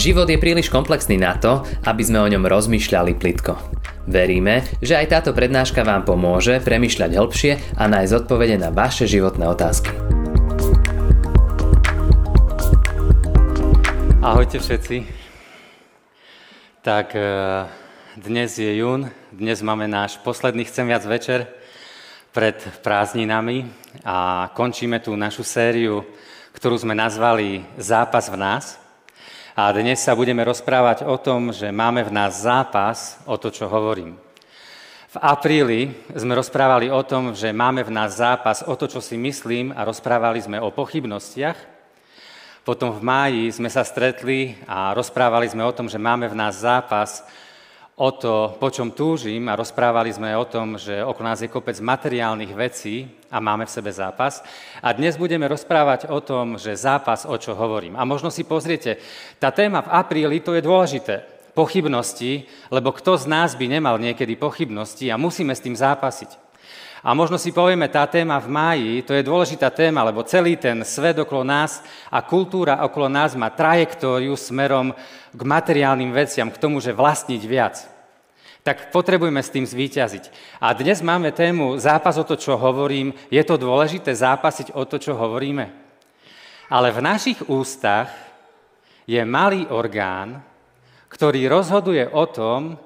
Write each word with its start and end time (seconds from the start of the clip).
Život 0.00 0.32
je 0.32 0.40
príliš 0.40 0.72
komplexný 0.72 1.20
na 1.20 1.36
to, 1.36 1.60
aby 1.84 2.00
sme 2.00 2.24
o 2.24 2.30
ňom 2.32 2.48
rozmýšľali 2.48 3.20
plitko. 3.20 3.52
Veríme, 4.08 4.64
že 4.80 4.96
aj 4.96 5.12
táto 5.12 5.36
prednáška 5.36 5.84
vám 5.84 6.08
pomôže 6.08 6.56
premyšľať 6.64 7.20
hĺbšie 7.20 7.52
a 7.76 7.84
nájsť 7.84 8.16
odpovede 8.24 8.56
na 8.56 8.72
vaše 8.72 9.04
životné 9.04 9.44
otázky. 9.44 9.92
Ahojte 14.24 14.56
všetci. 14.64 15.04
Tak 16.80 17.12
e, 17.12 17.20
dnes 18.16 18.56
je 18.56 18.72
jún, 18.80 19.04
dnes 19.28 19.60
máme 19.60 19.84
náš 19.84 20.16
posledný 20.24 20.64
Chcem 20.64 20.88
viac 20.88 21.04
večer 21.04 21.44
pred 22.32 22.56
prázdninami 22.80 23.68
a 24.00 24.48
končíme 24.56 24.96
tú 25.04 25.12
našu 25.12 25.44
sériu, 25.44 26.08
ktorú 26.56 26.80
sme 26.80 26.96
nazvali 26.96 27.68
Zápas 27.76 28.32
v 28.32 28.40
nás. 28.40 28.79
A 29.60 29.76
dnes 29.76 30.00
sa 30.00 30.16
budeme 30.16 30.40
rozprávať 30.40 31.04
o 31.04 31.20
tom, 31.20 31.52
že 31.52 31.68
máme 31.68 32.00
v 32.00 32.16
nás 32.16 32.48
zápas 32.48 33.20
o 33.28 33.36
to, 33.36 33.52
čo 33.52 33.68
hovorím. 33.68 34.16
V 35.12 35.16
apríli 35.20 35.92
sme 36.16 36.32
rozprávali 36.32 36.88
o 36.88 37.04
tom, 37.04 37.36
že 37.36 37.52
máme 37.52 37.84
v 37.84 37.92
nás 37.92 38.16
zápas 38.16 38.64
o 38.64 38.72
to, 38.72 38.88
čo 38.88 39.04
si 39.04 39.20
myslím 39.20 39.76
a 39.76 39.84
rozprávali 39.84 40.40
sme 40.40 40.56
o 40.64 40.72
pochybnostiach. 40.72 41.60
Potom 42.64 42.88
v 42.88 43.04
máji 43.04 43.52
sme 43.52 43.68
sa 43.68 43.84
stretli 43.84 44.56
a 44.64 44.96
rozprávali 44.96 45.44
sme 45.52 45.60
o 45.68 45.76
tom, 45.76 45.92
že 45.92 46.00
máme 46.00 46.24
v 46.32 46.40
nás 46.40 46.64
zápas 46.64 47.20
o 48.00 48.08
to, 48.16 48.56
po 48.56 48.72
čom 48.72 48.96
túžim 48.96 49.44
a 49.52 49.60
rozprávali 49.60 50.08
sme 50.08 50.32
o 50.32 50.48
tom, 50.48 50.80
že 50.80 51.04
okolo 51.04 51.28
nás 51.28 51.44
je 51.44 51.52
kopec 51.52 51.76
materiálnych 51.84 52.56
vecí 52.56 53.04
a 53.28 53.44
máme 53.44 53.68
v 53.68 53.74
sebe 53.76 53.92
zápas. 53.92 54.40
A 54.80 54.96
dnes 54.96 55.20
budeme 55.20 55.44
rozprávať 55.44 56.08
o 56.08 56.24
tom, 56.24 56.56
že 56.56 56.80
zápas, 56.80 57.28
o 57.28 57.36
čo 57.36 57.52
hovorím. 57.52 58.00
A 58.00 58.08
možno 58.08 58.32
si 58.32 58.48
pozriete, 58.48 58.96
tá 59.36 59.52
téma 59.52 59.84
v 59.84 59.92
apríli, 59.92 60.40
to 60.40 60.56
je 60.56 60.64
dôležité. 60.64 61.28
Pochybnosti, 61.52 62.48
lebo 62.72 62.88
kto 62.96 63.20
z 63.20 63.28
nás 63.28 63.52
by 63.52 63.68
nemal 63.68 64.00
niekedy 64.00 64.32
pochybnosti 64.32 65.12
a 65.12 65.20
musíme 65.20 65.52
s 65.52 65.60
tým 65.60 65.76
zápasiť. 65.76 66.49
A 67.00 67.16
možno 67.16 67.40
si 67.40 67.48
povieme, 67.48 67.88
tá 67.88 68.04
téma 68.04 68.36
v 68.36 68.52
máji, 68.52 68.92
to 69.08 69.16
je 69.16 69.24
dôležitá 69.24 69.72
téma, 69.72 70.04
lebo 70.04 70.20
celý 70.20 70.60
ten 70.60 70.84
svet 70.84 71.16
okolo 71.16 71.40
nás 71.40 71.80
a 72.12 72.20
kultúra 72.20 72.84
okolo 72.84 73.08
nás 73.08 73.32
má 73.32 73.48
trajektóriu 73.48 74.36
smerom 74.36 74.92
k 75.32 75.40
materiálnym 75.40 76.12
veciam, 76.12 76.52
k 76.52 76.60
tomu, 76.60 76.76
že 76.76 76.92
vlastniť 76.92 77.42
viac. 77.48 77.88
Tak 78.60 78.92
potrebujeme 78.92 79.40
s 79.40 79.48
tým 79.48 79.64
zvíťaziť. 79.64 80.28
A 80.60 80.76
dnes 80.76 81.00
máme 81.00 81.32
tému 81.32 81.80
zápas 81.80 82.20
o 82.20 82.28
to, 82.28 82.36
čo 82.36 82.60
hovorím. 82.60 83.16
Je 83.32 83.40
to 83.40 83.56
dôležité 83.56 84.12
zápasiť 84.12 84.76
o 84.76 84.84
to, 84.84 85.00
čo 85.00 85.16
hovoríme? 85.16 85.72
Ale 86.68 86.92
v 86.92 87.00
našich 87.00 87.40
ústach 87.48 88.12
je 89.08 89.24
malý 89.24 89.64
orgán, 89.72 90.44
ktorý 91.08 91.48
rozhoduje 91.48 92.04
o 92.12 92.28
tom, 92.28 92.76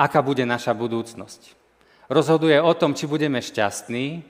aká 0.00 0.24
bude 0.24 0.48
naša 0.48 0.72
budúcnosť. 0.72 1.57
Rozhoduje 2.08 2.56
o 2.56 2.72
tom, 2.72 2.96
či 2.96 3.04
budeme 3.04 3.36
šťastní, 3.36 4.24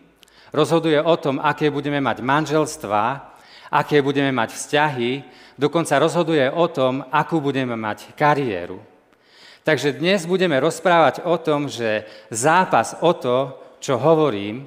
rozhoduje 0.50 0.98
o 0.98 1.14
tom, 1.14 1.38
aké 1.38 1.70
budeme 1.70 2.02
mať 2.02 2.26
manželstva, 2.26 3.02
aké 3.70 4.02
budeme 4.02 4.34
mať 4.34 4.50
vzťahy, 4.50 5.10
dokonca 5.54 6.02
rozhoduje 6.02 6.50
o 6.50 6.66
tom, 6.66 7.06
akú 7.14 7.38
budeme 7.38 7.78
mať 7.78 8.18
kariéru. 8.18 8.82
Takže 9.62 9.94
dnes 9.94 10.26
budeme 10.26 10.58
rozprávať 10.58 11.22
o 11.22 11.38
tom, 11.38 11.70
že 11.70 12.02
zápas 12.34 12.98
o 12.98 13.14
to, 13.14 13.54
čo 13.78 13.94
hovorím, 13.94 14.66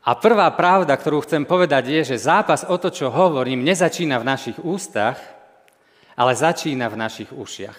a 0.00 0.16
prvá 0.16 0.48
pravda, 0.56 0.96
ktorú 0.96 1.20
chcem 1.20 1.44
povedať, 1.44 1.92
je, 1.92 2.16
že 2.16 2.24
zápas 2.24 2.64
o 2.64 2.72
to, 2.80 2.88
čo 2.88 3.12
hovorím, 3.12 3.60
nezačína 3.60 4.16
v 4.16 4.28
našich 4.32 4.56
ústach, 4.56 5.20
ale 6.16 6.32
začína 6.32 6.88
v 6.88 6.96
našich 6.96 7.30
ušiach. 7.30 7.78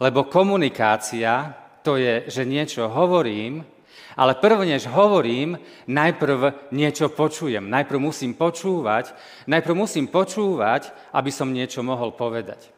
Lebo 0.00 0.24
komunikácia 0.24 1.63
to 1.84 2.00
je, 2.00 2.26
že 2.32 2.48
niečo 2.48 2.88
hovorím, 2.88 3.62
ale 4.16 4.38
prv, 4.38 4.64
než 4.64 4.86
hovorím, 4.88 5.58
najprv 5.90 6.70
niečo 6.70 7.10
počujem. 7.10 7.66
Najprv 7.66 7.98
musím 7.98 8.32
počúvať, 8.38 9.12
najprv 9.50 9.74
musím 9.74 10.06
počúvať, 10.06 10.94
aby 11.12 11.30
som 11.34 11.50
niečo 11.50 11.82
mohol 11.82 12.14
povedať. 12.14 12.70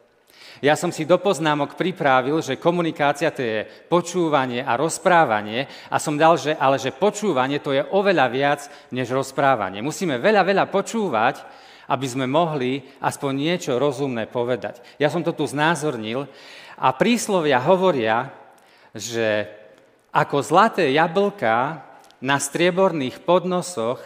Ja 0.57 0.73
som 0.73 0.89
si 0.89 1.05
do 1.05 1.21
poznámok 1.21 1.77
pripravil, 1.77 2.41
že 2.41 2.57
komunikácia 2.57 3.29
to 3.29 3.45
je 3.45 3.69
počúvanie 3.85 4.65
a 4.65 4.73
rozprávanie 4.73 5.69
a 5.93 6.01
som 6.01 6.17
dal, 6.17 6.33
že, 6.33 6.57
ale 6.57 6.81
že 6.81 6.89
počúvanie 6.89 7.61
to 7.61 7.77
je 7.77 7.85
oveľa 7.85 8.25
viac 8.33 8.61
než 8.89 9.13
rozprávanie. 9.13 9.85
Musíme 9.85 10.17
veľa, 10.17 10.41
veľa 10.41 10.65
počúvať, 10.73 11.45
aby 11.93 12.07
sme 12.09 12.25
mohli 12.25 12.81
aspoň 12.97 13.31
niečo 13.37 13.77
rozumné 13.77 14.25
povedať. 14.25 14.81
Ja 14.97 15.13
som 15.13 15.21
to 15.21 15.29
tu 15.29 15.45
znázornil 15.45 16.25
a 16.81 16.89
príslovia 16.97 17.61
hovoria, 17.61 18.46
že 18.95 19.49
ako 20.13 20.41
zlaté 20.41 20.91
jablka 20.93 21.83
na 22.23 22.41
strieborných 22.41 23.21
podnosoch 23.21 24.01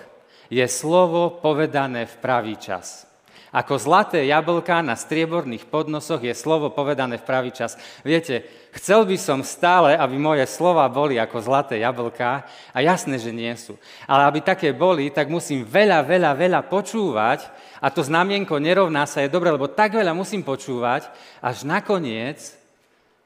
je 0.51 0.65
slovo 0.67 1.39
povedané 1.39 2.03
v 2.09 2.15
pravý 2.19 2.59
čas. 2.59 3.07
Ako 3.51 3.75
zlaté 3.75 4.23
jablka 4.31 4.79
na 4.79 4.95
strieborných 4.95 5.67
podnosoch 5.67 6.23
je 6.23 6.31
slovo 6.31 6.71
povedané 6.71 7.19
v 7.19 7.27
pravý 7.27 7.51
čas. 7.51 7.75
Viete, 7.99 8.47
chcel 8.71 9.03
by 9.03 9.19
som 9.19 9.43
stále, 9.43 9.91
aby 9.91 10.15
moje 10.15 10.47
slova 10.47 10.87
boli 10.87 11.19
ako 11.19 11.43
zlaté 11.43 11.83
jablka 11.83 12.47
a 12.71 12.79
jasné, 12.79 13.19
že 13.19 13.35
nie 13.35 13.51
sú. 13.59 13.75
Ale 14.07 14.23
aby 14.23 14.39
také 14.39 14.71
boli, 14.71 15.11
tak 15.11 15.27
musím 15.27 15.67
veľa, 15.67 15.99
veľa, 16.07 16.31
veľa 16.31 16.61
počúvať 16.71 17.43
a 17.83 17.91
to 17.91 18.07
znamienko 18.07 18.55
nerovná 18.55 19.03
sa 19.03 19.19
je 19.19 19.27
dobre, 19.27 19.51
lebo 19.51 19.67
tak 19.67 19.99
veľa 19.99 20.15
musím 20.15 20.47
počúvať, 20.47 21.11
až 21.43 21.67
nakoniec 21.67 22.60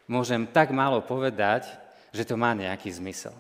môžem 0.05 0.45
tak 0.49 0.69
málo 0.71 1.01
povedať, 1.01 1.69
že 2.15 2.23
to 2.25 2.39
má 2.39 2.53
nejaký 2.55 2.89
zmysel. 2.93 3.33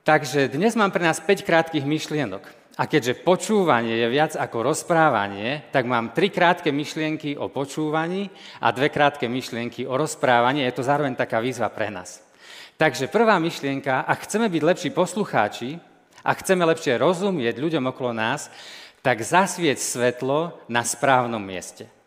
Takže 0.00 0.50
dnes 0.50 0.74
mám 0.74 0.90
pre 0.90 1.04
nás 1.04 1.20
5 1.20 1.44
krátkých 1.44 1.84
myšlienok. 1.84 2.44
A 2.80 2.88
keďže 2.88 3.20
počúvanie 3.20 3.92
je 4.00 4.08
viac 4.08 4.32
ako 4.40 4.72
rozprávanie, 4.72 5.68
tak 5.68 5.84
mám 5.84 6.16
tri 6.16 6.32
krátke 6.32 6.72
myšlienky 6.72 7.36
o 7.36 7.52
počúvaní 7.52 8.32
a 8.56 8.72
dve 8.72 8.88
krátke 8.88 9.28
myšlienky 9.28 9.84
o 9.84 10.00
rozprávaní. 10.00 10.64
Je 10.64 10.72
to 10.72 10.86
zároveň 10.86 11.12
taká 11.12 11.44
výzva 11.44 11.68
pre 11.68 11.92
nás. 11.92 12.24
Takže 12.80 13.12
prvá 13.12 13.36
myšlienka, 13.36 14.08
ak 14.08 14.24
chceme 14.24 14.48
byť 14.48 14.62
lepší 14.64 14.90
poslucháči, 14.96 15.76
ak 16.24 16.40
chceme 16.40 16.64
lepšie 16.64 16.96
rozumieť 16.96 17.60
ľuďom 17.60 17.92
okolo 17.92 18.16
nás, 18.16 18.48
tak 19.04 19.20
zasvieť 19.20 19.76
svetlo 19.76 20.56
na 20.72 20.80
správnom 20.80 21.40
mieste. 21.40 21.99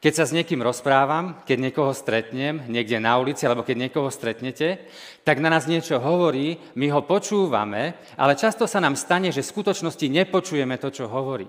Keď 0.00 0.12
sa 0.16 0.24
s 0.24 0.32
niekým 0.32 0.64
rozprávam, 0.64 1.44
keď 1.44 1.58
niekoho 1.60 1.92
stretnem 1.92 2.64
niekde 2.72 2.96
na 2.96 3.20
ulici, 3.20 3.44
alebo 3.44 3.60
keď 3.60 3.76
niekoho 3.84 4.08
stretnete, 4.08 4.88
tak 5.28 5.44
na 5.44 5.52
nás 5.52 5.68
niečo 5.68 6.00
hovorí, 6.00 6.56
my 6.72 6.88
ho 6.88 7.04
počúvame, 7.04 8.00
ale 8.16 8.32
často 8.32 8.64
sa 8.64 8.80
nám 8.80 8.96
stane, 8.96 9.28
že 9.28 9.44
v 9.44 9.52
skutočnosti 9.52 10.08
nepočujeme 10.08 10.80
to, 10.80 10.88
čo 10.88 11.04
hovorí. 11.04 11.44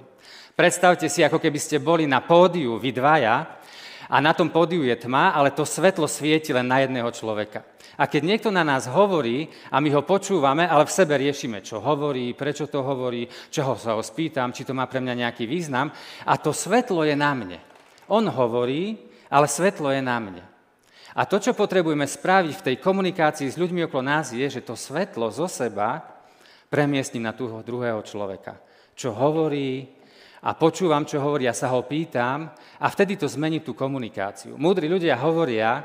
Predstavte 0.51 1.07
si, 1.07 1.23
ako 1.23 1.39
keby 1.39 1.59
ste 1.63 1.79
boli 1.79 2.03
na 2.03 2.19
pódiu, 2.19 2.75
vy 2.75 2.91
dvaja, 2.91 3.63
a 4.12 4.19
na 4.19 4.35
tom 4.35 4.51
pódiu 4.51 4.83
je 4.83 5.00
tma, 5.00 5.31
ale 5.31 5.56
to 5.56 5.63
svetlo 5.63 6.03
svieti 6.03 6.51
len 6.51 6.68
na 6.68 6.83
jedného 6.83 7.07
človeka. 7.16 7.63
A 7.95 8.12
keď 8.12 8.35
niekto 8.35 8.50
na 8.51 8.68
nás 8.68 8.83
hovorí 8.83 9.47
a 9.72 9.79
my 9.79 9.88
ho 9.95 10.03
počúvame, 10.03 10.68
ale 10.68 10.83
v 10.83 10.91
sebe 10.91 11.16
riešime, 11.16 11.63
čo 11.63 11.79
hovorí, 11.79 12.35
prečo 12.35 12.68
to 12.68 12.83
hovorí, 12.83 13.31
čoho 13.47 13.79
sa 13.79 13.95
ho 13.95 14.03
spýtam, 14.03 14.51
či 14.51 14.68
to 14.68 14.75
má 14.75 14.91
pre 14.91 15.00
mňa 15.00 15.23
nejaký 15.23 15.47
význam, 15.47 15.88
a 16.28 16.33
to 16.35 16.51
svetlo 16.51 17.07
je 17.07 17.16
na 17.16 17.31
mne. 17.31 17.71
On 18.12 18.28
hovorí, 18.28 19.00
ale 19.32 19.48
svetlo 19.48 19.88
je 19.96 20.04
na 20.04 20.20
mne. 20.20 20.44
A 21.16 21.24
to, 21.28 21.40
čo 21.40 21.56
potrebujeme 21.56 22.08
spraviť 22.08 22.54
v 22.60 22.66
tej 22.72 22.76
komunikácii 22.80 23.48
s 23.48 23.60
ľuďmi 23.60 23.88
okolo 23.88 24.04
nás, 24.04 24.32
je, 24.36 24.44
že 24.48 24.64
to 24.64 24.76
svetlo 24.76 25.32
zo 25.32 25.48
seba 25.48 26.04
premiestním 26.72 27.28
na 27.28 27.36
toho 27.36 27.64
druhého 27.64 28.00
človeka. 28.04 28.60
Čo 28.96 29.12
hovorí 29.12 29.92
a 30.42 30.56
počúvam, 30.56 31.04
čo 31.04 31.19
hovorí, 31.19 31.46
ja 31.46 31.56
sa 31.56 31.72
ho 31.72 31.84
pýtam 31.84 32.52
a 32.80 32.88
vtedy 32.88 33.19
to 33.19 33.28
zmení 33.28 33.60
tú 33.60 33.75
komunikáciu. 33.75 34.56
Múdri 34.56 34.88
ľudia 34.88 35.19
hovoria, 35.19 35.84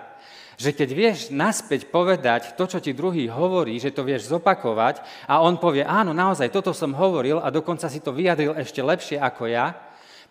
že 0.56 0.72
keď 0.72 0.88
vieš 0.94 1.18
naspäť 1.28 1.92
povedať 1.92 2.56
to, 2.56 2.64
čo 2.64 2.80
ti 2.80 2.96
druhý 2.96 3.28
hovorí, 3.28 3.76
že 3.76 3.92
to 3.92 4.06
vieš 4.06 4.32
zopakovať 4.32 5.04
a 5.28 5.44
on 5.44 5.60
povie, 5.60 5.84
áno, 5.84 6.16
naozaj, 6.16 6.48
toto 6.48 6.72
som 6.72 6.96
hovoril 6.96 7.42
a 7.42 7.52
dokonca 7.52 7.92
si 7.92 8.00
to 8.00 8.16
vyjadril 8.16 8.56
ešte 8.56 8.80
lepšie 8.80 9.20
ako 9.20 9.52
ja, 9.52 9.76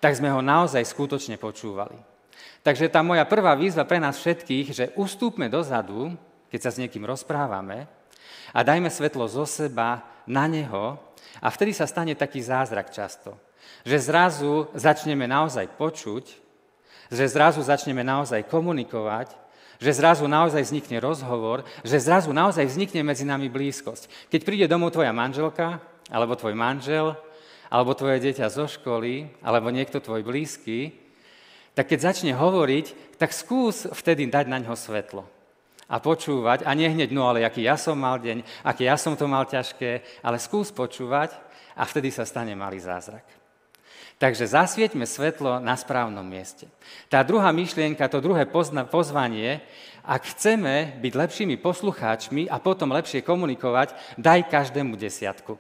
tak 0.06 0.22
sme 0.22 0.30
ho 0.30 0.38
naozaj 0.38 0.86
skutočne 0.86 1.42
počúvali. 1.42 1.98
Takže 2.62 2.94
tá 2.94 3.02
moja 3.02 3.26
prvá 3.26 3.58
výzva 3.58 3.90
pre 3.90 3.98
nás 3.98 4.22
všetkých, 4.22 4.68
že 4.70 4.94
ustúpme 4.94 5.50
dozadu, 5.50 6.14
keď 6.54 6.60
sa 6.62 6.70
s 6.70 6.78
niekým 6.78 7.02
rozprávame 7.10 7.90
a 8.54 8.62
dajme 8.62 8.86
svetlo 8.94 9.26
zo 9.26 9.50
seba 9.50 10.06
na 10.30 10.46
neho 10.46 11.02
a 11.42 11.50
vtedy 11.50 11.74
sa 11.74 11.90
stane 11.90 12.14
taký 12.14 12.38
zázrak 12.38 12.94
často. 12.94 13.34
Že 13.82 13.98
zrazu 13.98 14.54
začneme 14.78 15.26
naozaj 15.26 15.74
počuť, 15.74 16.26
že 17.10 17.26
zrazu 17.26 17.66
začneme 17.66 18.06
naozaj 18.06 18.46
komunikovať, 18.46 19.34
že 19.82 19.90
zrazu 19.90 20.30
naozaj 20.30 20.70
vznikne 20.70 21.02
rozhovor, 21.02 21.66
že 21.82 21.98
zrazu 21.98 22.30
naozaj 22.30 22.62
vznikne 22.70 23.02
medzi 23.02 23.26
nami 23.26 23.50
blízkosť. 23.50 24.30
Keď 24.30 24.42
príde 24.46 24.70
domov 24.70 24.94
tvoja 24.94 25.10
manželka 25.10 25.82
alebo 26.14 26.38
tvoj 26.38 26.54
manžel 26.54 27.18
alebo 27.70 27.98
tvoje 27.98 28.22
dieťa 28.22 28.48
zo 28.52 28.70
školy, 28.70 29.30
alebo 29.42 29.74
niekto 29.74 30.02
tvoj 30.02 30.22
blízky 30.22 31.06
tak 31.76 31.92
keď 31.92 32.00
začne 32.16 32.32
hovoriť, 32.32 33.20
tak 33.20 33.36
skús 33.36 33.84
vtedy 33.92 34.32
dať 34.32 34.48
na 34.48 34.64
ňo 34.64 34.80
svetlo 34.80 35.28
a 35.86 36.02
počúvať 36.02 36.66
a 36.66 36.72
nie 36.74 36.88
hneď, 36.90 37.12
no 37.12 37.30
ale 37.30 37.46
aký 37.46 37.68
ja 37.68 37.78
som 37.78 38.00
mal 38.00 38.18
deň, 38.18 38.42
aký 38.66 38.88
ja 38.90 38.98
som 38.98 39.14
to 39.14 39.30
mal 39.30 39.46
ťažké, 39.46 40.24
ale 40.24 40.42
skús 40.42 40.72
počúvať 40.72 41.36
a 41.76 41.84
vtedy 41.86 42.10
sa 42.10 42.26
stane 42.26 42.56
malý 42.56 42.82
zázrak. 42.82 43.28
Takže 44.16 44.48
zasvieťme 44.48 45.04
svetlo 45.04 45.60
na 45.60 45.76
správnom 45.76 46.24
mieste. 46.24 46.72
Tá 47.12 47.20
druhá 47.20 47.52
myšlienka, 47.52 48.08
to 48.08 48.24
druhé 48.24 48.48
pozna- 48.48 48.88
pozvanie, 48.88 49.60
ak 50.08 50.32
chceme 50.32 50.96
byť 51.04 51.14
lepšími 51.14 51.60
poslucháčmi 51.60 52.48
a 52.48 52.56
potom 52.64 52.96
lepšie 52.96 53.20
komunikovať, 53.20 53.92
daj 54.16 54.48
každému 54.48 54.96
desiatku. 54.96 55.60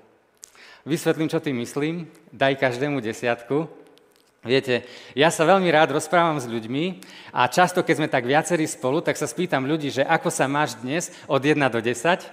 Vysvetlím, 0.86 1.26
čo 1.26 1.42
tým 1.42 1.58
myslím. 1.66 2.06
Daj 2.30 2.62
každému 2.62 3.02
desiatku. 3.02 3.66
Viete, 4.46 4.86
ja 5.18 5.34
sa 5.34 5.42
veľmi 5.42 5.66
rád 5.74 5.98
rozprávam 5.98 6.38
s 6.38 6.46
ľuďmi 6.46 7.02
a 7.34 7.50
často, 7.50 7.82
keď 7.82 7.96
sme 7.98 8.06
tak 8.14 8.30
viacerí 8.30 8.70
spolu, 8.70 9.02
tak 9.02 9.18
sa 9.18 9.26
spýtam 9.26 9.66
ľudí, 9.66 9.90
že 9.90 10.06
ako 10.06 10.30
sa 10.30 10.46
máš 10.46 10.78
dnes 10.78 11.10
od 11.26 11.42
1 11.42 11.58
do 11.74 11.82
10 11.82 12.30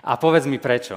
a 0.00 0.16
povedz 0.16 0.48
mi 0.48 0.56
prečo. 0.56 0.96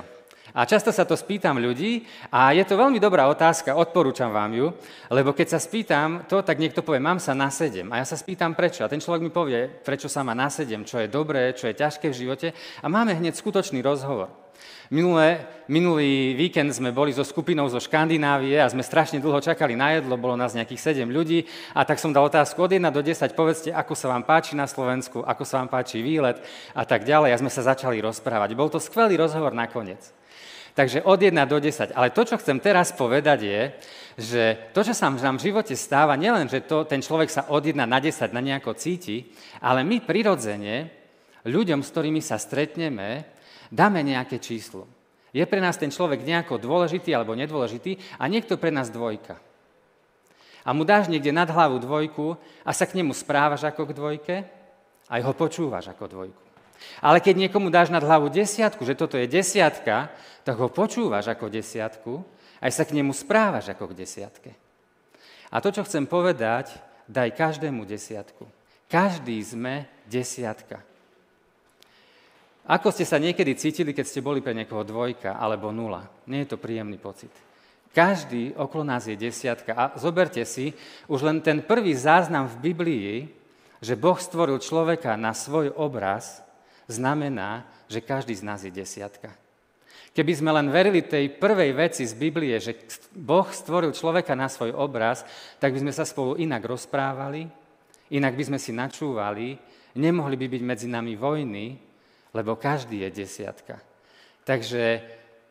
A 0.55 0.63
často 0.63 0.95
sa 0.95 1.03
to 1.03 1.19
spýtam 1.19 1.59
ľudí 1.59 2.07
a 2.31 2.55
je 2.55 2.63
to 2.63 2.79
veľmi 2.79 3.03
dobrá 3.03 3.27
otázka, 3.27 3.75
odporúčam 3.75 4.31
vám 4.31 4.55
ju, 4.55 4.71
lebo 5.11 5.35
keď 5.35 5.57
sa 5.57 5.59
spýtam 5.59 6.23
to, 6.31 6.39
tak 6.39 6.55
niekto 6.55 6.79
povie, 6.79 7.03
mám 7.03 7.19
sa 7.19 7.35
na 7.35 7.51
7 7.51 7.83
a 7.91 7.99
ja 7.99 8.07
sa 8.07 8.15
spýtam 8.15 8.55
prečo. 8.55 8.87
A 8.87 8.91
ten 8.91 9.03
človek 9.03 9.19
mi 9.19 9.35
povie, 9.35 9.67
prečo 9.67 10.07
sa 10.07 10.23
má 10.23 10.31
na 10.31 10.47
7, 10.47 10.87
čo 10.87 11.03
je 11.03 11.11
dobré, 11.11 11.51
čo 11.51 11.67
je 11.67 11.75
ťažké 11.75 12.07
v 12.07 12.15
živote 12.15 12.47
a 12.79 12.85
máme 12.87 13.11
hneď 13.11 13.35
skutočný 13.35 13.83
rozhovor. 13.83 14.42
Minulé, 14.91 15.47
minulý 15.71 16.35
víkend 16.35 16.67
sme 16.75 16.91
boli 16.91 17.15
so 17.15 17.23
skupinou 17.23 17.71
zo 17.71 17.79
Škandinávie 17.79 18.59
a 18.59 18.67
sme 18.67 18.83
strašne 18.83 19.23
dlho 19.23 19.39
čakali 19.39 19.79
na 19.79 19.95
jedlo, 19.95 20.19
bolo 20.19 20.35
nás 20.35 20.51
nejakých 20.51 21.07
7 21.07 21.07
ľudí 21.07 21.47
a 21.71 21.87
tak 21.87 22.03
som 22.03 22.11
dal 22.11 22.27
otázku 22.27 22.59
od 22.67 22.75
1 22.75 22.83
do 22.91 22.99
10, 22.99 23.31
povedzte, 23.31 23.71
ako 23.71 23.95
sa 23.95 24.11
vám 24.11 24.27
páči 24.27 24.59
na 24.59 24.67
Slovensku, 24.67 25.23
ako 25.23 25.47
sa 25.47 25.63
vám 25.63 25.71
páči 25.71 26.03
výlet 26.03 26.35
a 26.75 26.83
tak 26.83 27.07
ďalej 27.07 27.31
a 27.31 27.39
sme 27.39 27.47
sa 27.47 27.63
začali 27.63 28.03
rozprávať. 28.03 28.59
Bol 28.59 28.67
to 28.67 28.83
skvelý 28.83 29.15
rozhovor 29.15 29.55
nakoniec. 29.55 30.03
Takže 30.73 31.05
od 31.05 31.21
1 31.21 31.31
do 31.47 31.57
10. 31.61 31.93
Ale 31.95 32.11
to, 32.11 32.25
čo 32.25 32.35
chcem 32.41 32.57
teraz 32.59 32.91
povedať 32.91 33.39
je, 33.45 33.61
že 34.17 34.43
to, 34.73 34.81
čo 34.81 34.91
sa 34.91 35.07
nám 35.07 35.37
v 35.39 35.45
živote 35.47 35.77
stáva, 35.77 36.17
nielen, 36.17 36.49
že 36.49 36.65
to, 36.65 36.83
ten 36.83 36.99
človek 36.99 37.29
sa 37.29 37.45
od 37.47 37.61
1 37.61 37.77
na 37.77 38.01
10 38.01 38.35
na 38.35 38.41
nejako 38.41 38.73
cíti, 38.73 39.31
ale 39.61 39.85
my 39.85 40.01
prirodzene 40.01 40.89
ľuďom, 41.45 41.85
s 41.85 41.91
ktorými 41.93 42.19
sa 42.25 42.41
stretneme, 42.41 43.29
dáme 43.69 44.03
nejaké 44.03 44.39
číslo. 44.41 44.89
Je 45.33 45.41
pre 45.49 45.57
nás 45.57 45.79
ten 45.79 45.89
človek 45.89 46.21
nejako 46.21 46.61
dôležitý 46.61 47.09
alebo 47.13 47.33
nedôležitý 47.33 47.97
a 48.21 48.29
niekto 48.29 48.57
pre 48.57 48.69
nás 48.69 48.93
dvojka. 48.93 49.41
A 50.63 50.71
mu 50.71 50.87
dáš 50.87 51.11
niekde 51.11 51.35
nad 51.35 51.49
hlavu 51.49 51.81
dvojku 51.81 52.39
a 52.63 52.71
sa 52.71 52.87
k 52.87 52.95
nemu 53.01 53.11
správaš 53.11 53.67
ako 53.67 53.89
k 53.89 53.97
dvojke, 53.97 54.35
aj 55.11 55.21
ho 55.25 55.33
počúvaš 55.35 55.91
ako 55.91 56.05
dvojku. 56.07 56.43
Ale 57.03 57.19
keď 57.19 57.47
niekomu 57.47 57.67
dáš 57.67 57.91
nad 57.91 58.03
hlavu 58.03 58.31
desiatku, 58.31 58.83
že 58.87 58.95
toto 58.95 59.19
je 59.19 59.27
desiatka, 59.27 60.13
tak 60.47 60.55
ho 60.59 60.71
počúvaš 60.71 61.31
ako 61.31 61.51
desiatku, 61.51 62.23
aj 62.63 62.71
sa 62.71 62.83
k 62.87 62.95
nemu 62.95 63.11
správaš 63.11 63.75
ako 63.75 63.91
k 63.91 63.97
desiatke. 64.05 64.51
A 65.51 65.59
to, 65.59 65.69
čo 65.69 65.83
chcem 65.83 66.07
povedať, 66.07 66.71
daj 67.09 67.35
každému 67.35 67.83
desiatku. 67.83 68.47
Každý 68.87 69.37
sme 69.43 69.89
desiatka. 70.07 70.81
Ako 72.63 72.95
ste 72.95 73.03
sa 73.03 73.19
niekedy 73.19 73.59
cítili, 73.59 73.91
keď 73.91 74.05
ste 74.07 74.23
boli 74.23 74.39
pre 74.39 74.55
niekoho 74.55 74.87
dvojka 74.87 75.35
alebo 75.35 75.75
nula? 75.75 76.07
Nie 76.31 76.47
je 76.47 76.55
to 76.55 76.61
príjemný 76.61 76.95
pocit. 76.95 77.31
Každý 77.91 78.55
okolo 78.55 78.87
nás 78.87 79.05
je 79.05 79.19
desiatka. 79.19 79.75
A 79.75 79.83
zoberte 79.99 80.41
si, 80.47 80.71
už 81.11 81.27
len 81.27 81.43
ten 81.43 81.59
prvý 81.59 81.91
záznam 81.93 82.47
v 82.47 82.71
Biblii, 82.71 83.13
že 83.83 83.99
Boh 83.99 84.15
stvoril 84.15 84.63
človeka 84.63 85.19
na 85.19 85.35
svoj 85.35 85.75
obraz, 85.75 86.39
znamená, 86.87 87.67
že 87.91 87.99
každý 87.99 88.31
z 88.31 88.47
nás 88.47 88.63
je 88.63 88.71
desiatka. 88.71 89.35
Keby 90.15 90.33
sme 90.33 90.55
len 90.55 90.71
verili 90.71 91.03
tej 91.03 91.35
prvej 91.35 91.73
veci 91.75 92.07
z 92.07 92.15
Biblie, 92.15 92.55
že 92.63 92.79
Boh 93.11 93.45
stvoril 93.49 93.91
človeka 93.91 94.37
na 94.39 94.47
svoj 94.47 94.71
obraz, 94.71 95.27
tak 95.59 95.75
by 95.75 95.83
sme 95.83 95.93
sa 95.93 96.07
spolu 96.07 96.39
inak 96.39 96.63
rozprávali, 96.63 97.49
inak 98.13 98.33
by 98.39 98.43
sme 98.45 98.59
si 98.61 98.71
načúvali, 98.71 99.57
nemohli 99.99 100.37
by 100.37 100.47
byť 100.47 100.61
medzi 100.63 100.87
nami 100.87 101.13
vojny, 101.17 101.92
lebo 102.33 102.57
každý 102.57 103.05
je 103.07 103.23
desiatka. 103.23 103.79
Takže 104.43 104.99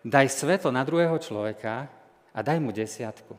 daj 0.04 0.26
svetlo 0.28 0.74
na 0.74 0.82
druhého 0.82 1.16
človeka 1.22 1.88
a 2.34 2.38
daj 2.42 2.58
mu 2.58 2.74
desiatku. 2.74 3.38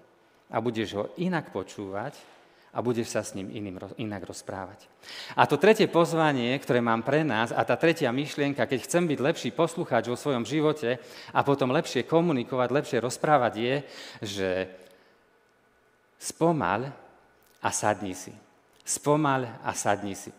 A 0.50 0.58
budeš 0.64 0.96
ho 0.96 1.06
inak 1.20 1.52
počúvať 1.52 2.16
a 2.74 2.82
budeš 2.82 3.14
sa 3.14 3.22
s 3.22 3.38
ním 3.38 3.54
iným, 3.54 3.78
inak 4.02 4.26
rozprávať. 4.26 4.90
A 5.38 5.46
to 5.46 5.62
tretie 5.62 5.86
pozvanie, 5.86 6.58
ktoré 6.58 6.82
mám 6.82 7.06
pre 7.06 7.22
nás, 7.22 7.54
a 7.54 7.62
tá 7.62 7.78
tretia 7.78 8.10
myšlienka, 8.10 8.66
keď 8.66 8.90
chcem 8.90 9.06
byť 9.06 9.20
lepší 9.22 9.50
poslucháč 9.54 10.10
vo 10.10 10.18
svojom 10.18 10.42
živote 10.42 10.98
a 11.30 11.40
potom 11.46 11.70
lepšie 11.70 12.10
komunikovať, 12.10 12.70
lepšie 12.74 12.98
rozprávať, 12.98 13.54
je, 13.54 13.76
že 14.26 14.50
spomal 16.18 16.90
a 17.62 17.70
sadni 17.70 18.18
si. 18.18 18.34
Spomal 18.82 19.62
a 19.62 19.72
sadni 19.78 20.18
si. 20.18 20.34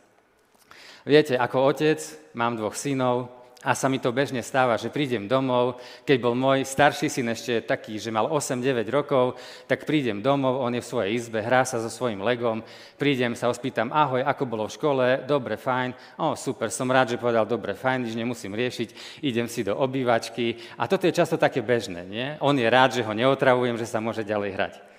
Viete, 1.04 1.36
ako 1.36 1.68
otec 1.68 2.00
mám 2.32 2.56
dvoch 2.56 2.72
synov 2.72 3.28
a 3.60 3.76
sa 3.76 3.92
mi 3.92 4.00
to 4.00 4.08
bežne 4.08 4.40
stáva, 4.40 4.80
že 4.80 4.88
prídem 4.88 5.28
domov, 5.28 5.76
keď 6.08 6.16
bol 6.16 6.32
môj 6.32 6.64
starší 6.64 7.12
syn 7.12 7.28
ešte 7.28 7.60
taký, 7.60 8.00
že 8.00 8.08
mal 8.08 8.28
8-9 8.32 8.88
rokov, 8.88 9.36
tak 9.68 9.84
prídem 9.84 10.24
domov, 10.24 10.64
on 10.64 10.72
je 10.72 10.80
v 10.80 10.88
svojej 10.88 11.10
izbe, 11.12 11.44
hrá 11.44 11.64
sa 11.68 11.76
so 11.76 11.92
svojím 11.92 12.24
legom, 12.24 12.64
prídem 12.96 13.36
sa, 13.36 13.52
ospýtam, 13.52 13.92
ahoj, 13.92 14.24
ako 14.24 14.44
bolo 14.48 14.64
v 14.64 14.76
škole, 14.80 15.06
dobre, 15.28 15.60
fajn, 15.60 15.92
o, 16.24 16.32
super, 16.40 16.72
som 16.72 16.88
rád, 16.88 17.16
že 17.16 17.20
povedal, 17.20 17.44
dobre, 17.44 17.76
fajn, 17.76 18.08
nič 18.08 18.16
nemusím 18.16 18.56
riešiť, 18.56 19.20
idem 19.24 19.44
si 19.44 19.60
do 19.60 19.76
obývačky. 19.76 20.56
A 20.80 20.88
toto 20.88 21.04
je 21.04 21.16
často 21.16 21.36
také 21.36 21.60
bežné, 21.60 22.08
nie? 22.08 22.32
On 22.40 22.56
je 22.56 22.64
rád, 22.64 22.96
že 22.96 23.04
ho 23.04 23.12
neotravujem, 23.12 23.76
že 23.76 23.88
sa 23.88 24.00
môže 24.00 24.24
ďalej 24.24 24.56
hrať. 24.56 24.93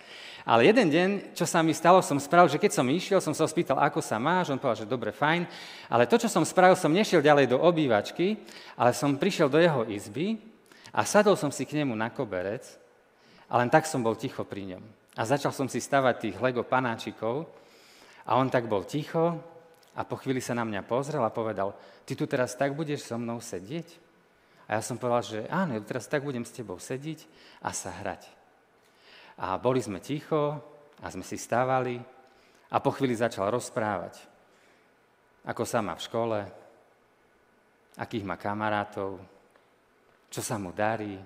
Ale 0.45 0.69
jeden 0.69 0.93
deň, 0.93 1.09
čo 1.33 1.49
sa 1.49 1.65
mi 1.65 1.73
stalo, 1.73 2.05
som 2.05 2.21
spravil, 2.21 2.53
že 2.53 2.61
keď 2.61 2.77
som 2.77 2.85
išiel, 2.85 3.17
som 3.17 3.33
sa 3.33 3.49
spýtal, 3.49 3.81
ako 3.81 3.97
sa 3.97 4.21
máš, 4.21 4.53
on 4.53 4.61
povedal, 4.61 4.85
že 4.85 4.93
dobre, 4.93 5.09
fajn, 5.09 5.49
ale 5.89 6.05
to, 6.05 6.21
čo 6.21 6.29
som 6.29 6.45
spravil, 6.45 6.77
som 6.77 6.93
nešiel 6.93 7.25
ďalej 7.25 7.49
do 7.49 7.57
obývačky, 7.57 8.37
ale 8.77 8.93
som 8.93 9.17
prišiel 9.17 9.49
do 9.49 9.57
jeho 9.57 9.81
izby 9.89 10.37
a 10.93 11.01
sadol 11.01 11.33
som 11.33 11.49
si 11.49 11.65
k 11.65 11.81
nemu 11.81 11.97
na 11.97 12.13
koberec 12.13 12.61
a 13.49 13.57
len 13.57 13.73
tak 13.73 13.89
som 13.89 14.05
bol 14.05 14.13
ticho 14.13 14.45
pri 14.45 14.77
ňom. 14.77 14.83
A 15.17 15.25
začal 15.25 15.49
som 15.49 15.65
si 15.65 15.81
stavať 15.81 16.29
tých 16.29 16.37
Lego 16.37 16.61
panáčikov 16.61 17.49
a 18.21 18.37
on 18.37 18.45
tak 18.45 18.69
bol 18.69 18.85
ticho 18.85 19.41
a 19.97 20.05
po 20.05 20.13
chvíli 20.21 20.45
sa 20.45 20.53
na 20.53 20.61
mňa 20.61 20.85
pozrel 20.85 21.25
a 21.25 21.33
povedal, 21.33 21.73
ty 22.05 22.13
tu 22.13 22.29
teraz 22.29 22.53
tak 22.53 22.77
budeš 22.77 23.01
so 23.09 23.17
mnou 23.17 23.41
sedieť? 23.41 23.97
A 24.69 24.77
ja 24.77 24.81
som 24.85 25.01
povedal, 25.01 25.25
že 25.25 25.39
áno, 25.49 25.73
teraz 25.81 26.05
tak 26.05 26.21
budem 26.21 26.45
s 26.45 26.53
tebou 26.53 26.77
sedieť 26.77 27.25
a 27.65 27.73
sa 27.73 27.89
hrať. 27.89 28.44
A 29.35 29.59
boli 29.59 29.83
sme 29.83 29.99
ticho 29.99 30.59
a 31.03 31.05
sme 31.11 31.23
si 31.23 31.35
stávali 31.35 31.99
a 32.71 32.77
po 32.79 32.91
chvíli 32.95 33.15
začal 33.15 33.51
rozprávať, 33.51 34.23
ako 35.43 35.63
sa 35.67 35.83
má 35.83 35.93
v 35.93 36.05
škole, 36.07 36.39
akých 37.99 38.27
má 38.27 38.35
kamarátov, 38.39 39.19
čo 40.31 40.41
sa 40.43 40.59
mu 40.59 40.71
darí, 40.71 41.19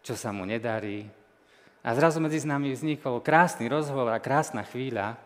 čo 0.00 0.16
sa 0.16 0.32
mu 0.32 0.44
nedarí. 0.48 1.04
A 1.80 1.96
zrazu 1.96 2.20
medzi 2.20 2.44
nami 2.44 2.76
vznikol 2.76 3.24
krásny 3.24 3.68
rozhovor 3.68 4.12
a 4.12 4.20
krásna 4.20 4.60
chvíľa. 4.64 5.16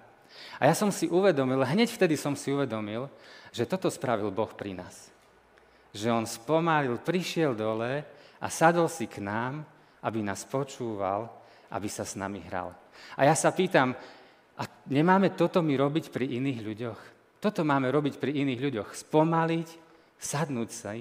A 0.59 0.71
ja 0.71 0.75
som 0.75 0.91
si 0.91 1.11
uvedomil, 1.11 1.63
hneď 1.63 1.91
vtedy 1.95 2.15
som 2.15 2.39
si 2.39 2.55
uvedomil, 2.55 3.11
že 3.51 3.67
toto 3.67 3.91
spravil 3.91 4.31
Boh 4.31 4.51
pri 4.51 4.75
nás. 4.79 5.11
Že 5.95 6.11
On 6.11 6.27
spomalil, 6.27 6.99
prišiel 7.03 7.55
dole 7.55 8.03
a 8.39 8.47
sadol 8.51 8.91
si 8.91 9.07
k 9.07 9.23
nám, 9.23 9.63
aby 10.03 10.23
nás 10.23 10.43
počúval 10.47 11.31
aby 11.71 11.89
sa 11.89 12.05
s 12.05 12.19
nami 12.19 12.43
hral. 12.45 12.73
A 13.17 13.29
ja 13.29 13.35
sa 13.37 13.53
pýtam, 13.55 13.95
a 14.55 14.63
nemáme 14.87 15.35
toto 15.35 15.63
my 15.63 15.75
robiť 15.75 16.15
pri 16.15 16.39
iných 16.39 16.61
ľuďoch? 16.63 17.01
Toto 17.43 17.61
máme 17.67 17.91
robiť 17.91 18.17
pri 18.17 18.41
iných 18.41 18.61
ľuďoch. 18.61 18.89
Spomaliť, 18.95 19.69
sadnúť 20.17 20.71
sa 20.71 20.95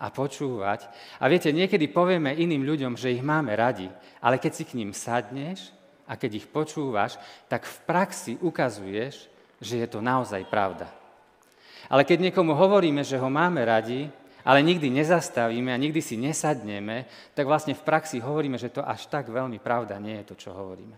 a 0.00 0.06
počúvať. 0.08 0.88
A 1.20 1.28
viete, 1.28 1.52
niekedy 1.52 1.92
povieme 1.92 2.32
iným 2.32 2.64
ľuďom, 2.64 2.96
že 2.96 3.12
ich 3.12 3.20
máme 3.20 3.52
radi, 3.52 3.88
ale 4.24 4.40
keď 4.40 4.52
si 4.56 4.64
k 4.64 4.76
ním 4.80 4.96
sadneš 4.96 5.72
a 6.08 6.16
keď 6.16 6.40
ich 6.40 6.46
počúvaš, 6.48 7.20
tak 7.46 7.68
v 7.68 7.76
praxi 7.84 8.32
ukazuješ, 8.40 9.28
že 9.60 9.74
je 9.84 9.86
to 9.86 10.00
naozaj 10.00 10.40
pravda. 10.48 10.88
Ale 11.92 12.08
keď 12.08 12.30
niekomu 12.30 12.56
hovoríme, 12.56 13.04
že 13.04 13.20
ho 13.20 13.28
máme 13.28 13.60
radi, 13.60 14.08
ale 14.44 14.64
nikdy 14.64 14.88
nezastavíme 14.90 15.72
a 15.72 15.80
nikdy 15.80 16.00
si 16.00 16.16
nesadneme, 16.16 17.04
tak 17.36 17.46
vlastne 17.46 17.76
v 17.76 17.84
praxi 17.84 18.20
hovoríme, 18.20 18.56
že 18.56 18.72
to 18.72 18.84
až 18.84 19.06
tak 19.08 19.28
veľmi 19.28 19.60
pravda 19.60 20.00
nie 20.00 20.20
je 20.20 20.28
to, 20.32 20.34
čo 20.36 20.50
hovoríme. 20.56 20.96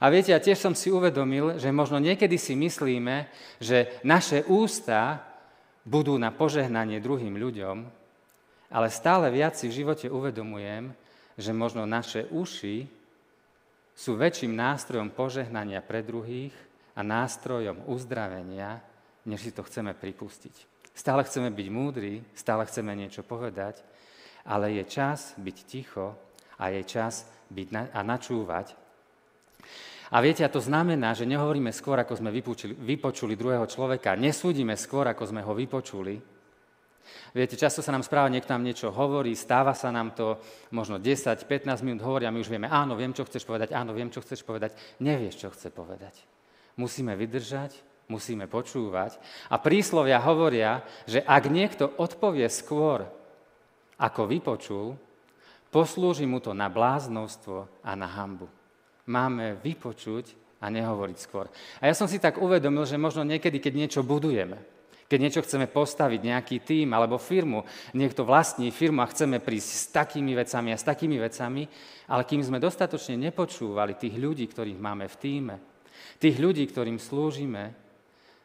A 0.00 0.08
viete, 0.08 0.32
ja 0.32 0.40
tiež 0.40 0.56
som 0.56 0.72
si 0.72 0.88
uvedomil, 0.88 1.60
že 1.60 1.68
možno 1.74 2.00
niekedy 2.00 2.40
si 2.40 2.56
myslíme, 2.56 3.28
že 3.60 4.00
naše 4.06 4.46
ústa 4.48 5.20
budú 5.84 6.16
na 6.16 6.32
požehnanie 6.32 7.02
druhým 7.02 7.36
ľuďom, 7.36 7.76
ale 8.70 8.88
stále 8.88 9.28
viac 9.34 9.58
si 9.58 9.66
v 9.66 9.82
živote 9.82 10.06
uvedomujem, 10.06 10.94
že 11.34 11.50
možno 11.50 11.84
naše 11.84 12.30
uši 12.30 12.86
sú 13.92 14.16
väčším 14.16 14.54
nástrojom 14.54 15.12
požehnania 15.12 15.84
pre 15.84 16.00
druhých 16.00 16.54
a 16.96 17.04
nástrojom 17.04 17.84
uzdravenia, 17.90 18.80
než 19.28 19.44
si 19.44 19.52
to 19.52 19.66
chceme 19.66 19.92
pripustiť. 19.92 20.79
Stále 21.00 21.24
chceme 21.24 21.48
byť 21.48 21.68
múdri, 21.72 22.20
stále 22.36 22.68
chceme 22.68 22.92
niečo 22.92 23.24
povedať, 23.24 23.80
ale 24.44 24.76
je 24.76 24.84
čas 24.84 25.32
byť 25.40 25.56
ticho 25.64 26.12
a 26.60 26.68
je 26.68 26.84
čas 26.84 27.24
byť 27.48 27.68
na, 27.72 27.88
a 27.88 28.04
načúvať. 28.04 28.76
A 30.12 30.20
viete, 30.20 30.44
a 30.44 30.52
to 30.52 30.60
znamená, 30.60 31.16
že 31.16 31.24
nehovoríme 31.24 31.72
skôr, 31.72 31.96
ako 32.04 32.20
sme 32.20 32.28
vypočuli, 32.28 32.76
vypočuli 32.76 33.32
druhého 33.32 33.64
človeka, 33.64 34.12
nesúdime 34.12 34.76
skôr, 34.76 35.08
ako 35.08 35.24
sme 35.24 35.40
ho 35.40 35.56
vypočuli. 35.56 36.20
Viete, 37.32 37.56
často 37.56 37.80
sa 37.80 37.96
nám 37.96 38.04
správa, 38.04 38.28
niekto 38.28 38.52
nám 38.52 38.68
niečo 38.68 38.92
hovorí, 38.92 39.32
stáva 39.32 39.72
sa 39.72 39.88
nám 39.88 40.12
to, 40.12 40.36
možno 40.68 41.00
10-15 41.00 41.80
minút 41.80 42.04
hovorí 42.04 42.28
a 42.28 42.34
my 42.34 42.44
už 42.44 42.52
vieme, 42.52 42.68
áno, 42.68 42.92
viem, 42.92 43.16
čo 43.16 43.24
chceš 43.24 43.48
povedať, 43.48 43.72
áno, 43.72 43.96
viem, 43.96 44.12
čo 44.12 44.20
chceš 44.20 44.44
povedať. 44.44 44.76
Nevieš, 45.00 45.40
čo 45.40 45.48
chce 45.48 45.72
povedať. 45.72 46.12
Musíme 46.76 47.16
vydržať, 47.16 47.88
musíme 48.10 48.50
počúvať. 48.50 49.16
A 49.48 49.56
príslovia 49.62 50.18
hovoria, 50.18 50.82
že 51.06 51.22
ak 51.22 51.46
niekto 51.46 51.94
odpovie 51.96 52.50
skôr, 52.50 53.06
ako 53.96 54.26
vypočul, 54.26 54.86
poslúži 55.70 56.26
mu 56.26 56.42
to 56.42 56.50
na 56.50 56.66
bláznostvo 56.66 57.70
a 57.86 57.94
na 57.94 58.10
hambu 58.10 58.50
máme 59.10 59.58
vypočuť 59.58 60.38
a 60.62 60.70
nehovoriť 60.70 61.18
skôr. 61.18 61.50
A 61.82 61.90
ja 61.90 61.94
som 61.98 62.06
si 62.06 62.22
tak 62.22 62.38
uvedomil, 62.38 62.86
že 62.86 63.00
možno 63.00 63.26
niekedy, 63.26 63.58
keď 63.58 63.72
niečo 63.74 64.00
budujeme, 64.06 64.62
keď 65.10 65.18
niečo 65.18 65.42
chceme 65.42 65.66
postaviť, 65.66 66.20
nejaký 66.22 66.56
tým 66.62 66.94
alebo 66.94 67.18
firmu, 67.18 67.66
niekto 67.98 68.22
vlastní 68.22 68.70
firmu 68.70 69.02
a 69.02 69.10
chceme 69.10 69.42
prísť 69.42 69.70
s 69.74 69.84
takými 69.90 70.38
vecami 70.38 70.70
a 70.70 70.78
s 70.78 70.86
takými 70.86 71.18
vecami, 71.18 71.66
ale 72.06 72.22
kým 72.22 72.46
sme 72.46 72.62
dostatočne 72.62 73.18
nepočúvali 73.18 73.98
tých 73.98 74.14
ľudí, 74.14 74.46
ktorých 74.46 74.78
máme 74.78 75.10
v 75.10 75.16
týme, 75.18 75.56
tých 76.22 76.38
ľudí, 76.38 76.62
ktorým 76.70 77.02
slúžime, 77.02 77.89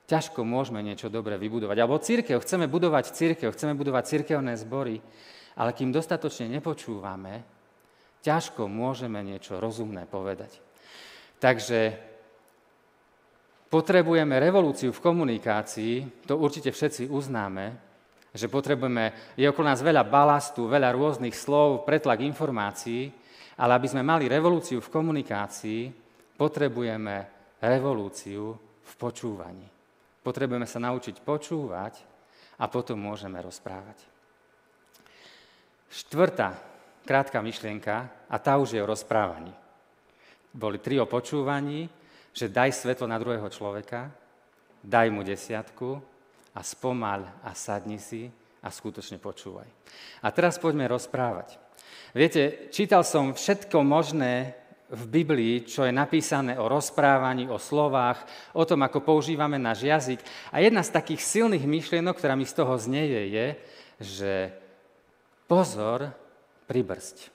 ťažko 0.06 0.46
môžeme 0.46 0.86
niečo 0.86 1.10
dobre 1.10 1.38
vybudovať. 1.38 1.78
Alebo 1.78 2.02
církev, 2.02 2.38
chceme 2.42 2.70
budovať 2.70 3.14
církev, 3.14 3.50
chceme 3.54 3.74
budovať 3.74 4.04
církevné 4.06 4.54
zbory, 4.58 5.02
ale 5.58 5.74
kým 5.74 5.90
dostatočne 5.90 6.50
nepočúvame, 6.50 7.42
ťažko 8.22 8.70
môžeme 8.70 9.22
niečo 9.22 9.58
rozumné 9.58 10.06
povedať. 10.10 10.62
Takže 11.42 11.94
potrebujeme 13.70 14.38
revolúciu 14.38 14.94
v 14.94 15.04
komunikácii, 15.04 16.26
to 16.26 16.38
určite 16.38 16.74
všetci 16.74 17.10
uznáme, 17.10 17.66
že 18.36 18.52
potrebujeme, 18.52 19.36
je 19.40 19.48
okolo 19.48 19.72
nás 19.72 19.80
veľa 19.80 20.04
balastu, 20.06 20.68
veľa 20.68 20.92
rôznych 20.92 21.34
slov, 21.34 21.88
pretlak 21.88 22.20
informácií, 22.20 23.08
ale 23.56 23.72
aby 23.80 23.88
sme 23.88 24.04
mali 24.04 24.28
revolúciu 24.28 24.84
v 24.84 24.92
komunikácii, 24.92 25.82
potrebujeme 26.36 27.16
revolúciu 27.64 28.52
v 28.84 28.94
počúvaní. 29.00 29.75
Potrebujeme 30.26 30.66
sa 30.66 30.82
naučiť 30.82 31.22
počúvať 31.22 32.02
a 32.58 32.66
potom 32.66 32.98
môžeme 32.98 33.38
rozprávať. 33.46 34.02
Štvrtá 35.94 36.58
krátka 37.06 37.38
myšlienka 37.46 38.10
a 38.26 38.36
tá 38.42 38.58
už 38.58 38.74
je 38.74 38.82
o 38.82 38.90
rozprávaní. 38.90 39.54
Boli 40.50 40.82
tri 40.82 40.98
o 40.98 41.06
počúvaní, 41.06 41.86
že 42.34 42.50
daj 42.50 42.74
svetlo 42.74 43.06
na 43.06 43.22
druhého 43.22 43.48
človeka, 43.54 44.10
daj 44.82 45.14
mu 45.14 45.22
desiatku 45.22 46.02
a 46.58 46.60
spomal 46.66 47.22
a 47.46 47.54
sadni 47.54 48.02
si 48.02 48.26
a 48.66 48.74
skutočne 48.74 49.22
počúvaj. 49.22 49.70
A 50.26 50.28
teraz 50.34 50.58
poďme 50.58 50.90
rozprávať. 50.90 51.62
Viete, 52.18 52.74
čítal 52.74 53.06
som 53.06 53.38
všetko 53.38 53.86
možné 53.86 54.58
v 54.86 55.04
Biblii, 55.10 55.66
čo 55.66 55.82
je 55.82 55.94
napísané 55.94 56.62
o 56.62 56.70
rozprávaní, 56.70 57.50
o 57.50 57.58
slovách, 57.58 58.22
o 58.54 58.62
tom, 58.66 58.86
ako 58.86 59.02
používame 59.02 59.58
náš 59.58 59.86
jazyk. 59.86 60.22
A 60.54 60.62
jedna 60.62 60.86
z 60.86 60.94
takých 60.94 61.26
silných 61.26 61.66
myšlienok, 61.66 62.14
ktorá 62.14 62.38
mi 62.38 62.46
z 62.46 62.54
toho 62.54 62.78
znieje, 62.78 63.22
je, 63.34 63.48
že 63.98 64.34
pozor, 65.50 66.14
pribrzť. 66.70 67.34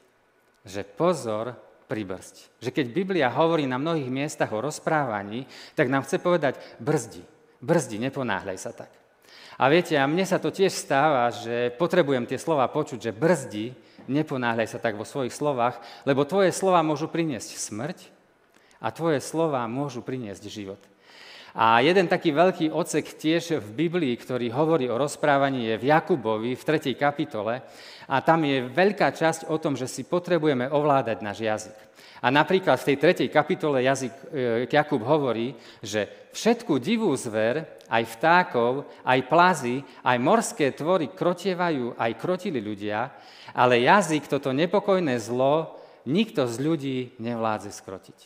Že 0.62 0.82
pozor, 0.94 1.58
pribrzť. 1.90 2.62
Že 2.62 2.70
keď 2.70 2.86
Biblia 2.94 3.26
hovorí 3.34 3.66
na 3.66 3.82
mnohých 3.82 4.06
miestach 4.06 4.54
o 4.54 4.62
rozprávaní, 4.62 5.50
tak 5.74 5.90
nám 5.90 6.06
chce 6.06 6.22
povedať 6.22 6.54
brzdi, 6.78 7.26
brzdi, 7.58 7.98
neponáhľaj 7.98 8.58
sa 8.62 8.70
tak. 8.70 8.94
A 9.60 9.68
viete, 9.68 9.98
a 9.98 10.08
mne 10.08 10.24
sa 10.24 10.40
to 10.40 10.48
tiež 10.48 10.72
stáva, 10.72 11.28
že 11.28 11.74
potrebujem 11.76 12.24
tie 12.24 12.40
slova 12.40 12.64
počuť, 12.70 13.10
že 13.10 13.12
brzdi, 13.12 13.76
neponáhľaj 14.10 14.66
sa 14.74 14.82
tak 14.82 14.98
vo 14.98 15.06
svojich 15.06 15.30
slovách, 15.30 15.78
lebo 16.02 16.26
tvoje 16.26 16.50
slova 16.50 16.82
môžu 16.82 17.06
priniesť 17.06 17.54
smrť 17.54 17.98
a 18.82 18.90
tvoje 18.90 19.22
slova 19.22 19.62
môžu 19.70 20.02
priniesť 20.02 20.44
život. 20.50 20.82
A 21.54 21.82
jeden 21.82 22.06
taký 22.06 22.30
veľký 22.30 22.70
ocek 22.70 23.18
tiež 23.18 23.58
v 23.58 23.68
Biblii, 23.86 24.14
ktorý 24.14 24.54
hovorí 24.54 24.86
o 24.86 24.94
rozprávaní, 24.94 25.66
je 25.66 25.76
v 25.82 25.88
Jakubovi 25.90 26.54
v 26.54 26.62
3. 26.62 26.94
kapitole. 26.94 27.66
A 28.10 28.16
tam 28.22 28.46
je 28.46 28.70
veľká 28.70 29.10
časť 29.10 29.50
o 29.50 29.58
tom, 29.58 29.74
že 29.74 29.90
si 29.90 30.06
potrebujeme 30.06 30.70
ovládať 30.70 31.18
náš 31.22 31.38
jazyk. 31.42 31.78
A 32.20 32.28
napríklad 32.28 32.76
v 32.76 32.86
tej 32.92 32.96
3. 33.26 33.32
kapitole 33.32 33.80
jazyk, 33.80 34.12
e, 34.12 34.68
Jakub 34.68 35.00
hovorí, 35.00 35.56
že 35.80 36.28
všetku 36.36 36.76
divú 36.76 37.08
zver, 37.16 37.64
aj 37.88 38.04
vtákov, 38.20 38.84
aj 39.02 39.20
plazy, 39.24 39.80
aj 40.04 40.16
morské 40.20 40.70
tvory 40.76 41.10
krotievajú, 41.10 41.96
aj 41.96 42.12
krotili 42.20 42.60
ľudia, 42.60 43.08
ale 43.56 43.82
jazyk, 43.82 44.28
toto 44.28 44.52
nepokojné 44.52 45.16
zlo, 45.16 45.80
nikto 46.04 46.44
z 46.44 46.56
ľudí 46.60 46.98
nevládze 47.16 47.72
skrotiť. 47.72 48.18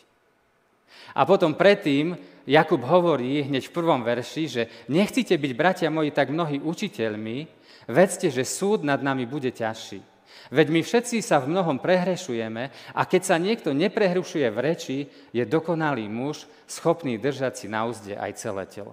A 1.14 1.22
potom 1.22 1.54
predtým 1.54 2.18
Jakub 2.44 2.80
hovorí 2.84 3.44
hneď 3.48 3.68
v 3.68 3.76
prvom 3.76 4.04
verši, 4.04 4.44
že 4.44 4.62
nechcite 4.92 5.32
byť, 5.32 5.52
bratia 5.56 5.88
moji, 5.88 6.12
tak 6.12 6.28
mnohí 6.28 6.60
učiteľmi, 6.60 7.48
vedzte, 7.88 8.28
že 8.28 8.44
súd 8.44 8.84
nad 8.84 9.00
nami 9.00 9.24
bude 9.24 9.48
ťažší. 9.48 10.04
Veď 10.52 10.66
my 10.68 10.80
všetci 10.84 11.24
sa 11.24 11.40
v 11.40 11.56
mnohom 11.56 11.80
prehrešujeme 11.80 12.68
a 12.92 13.02
keď 13.08 13.22
sa 13.24 13.36
niekto 13.40 13.72
neprehrušuje 13.72 14.44
v 14.52 14.58
reči, 14.60 14.98
je 15.32 15.40
dokonalý 15.48 16.04
muž, 16.04 16.44
schopný 16.68 17.16
držať 17.16 17.64
si 17.64 17.66
na 17.70 17.88
úzde 17.88 18.12
aj 18.12 18.36
celé 18.36 18.68
telo. 18.68 18.92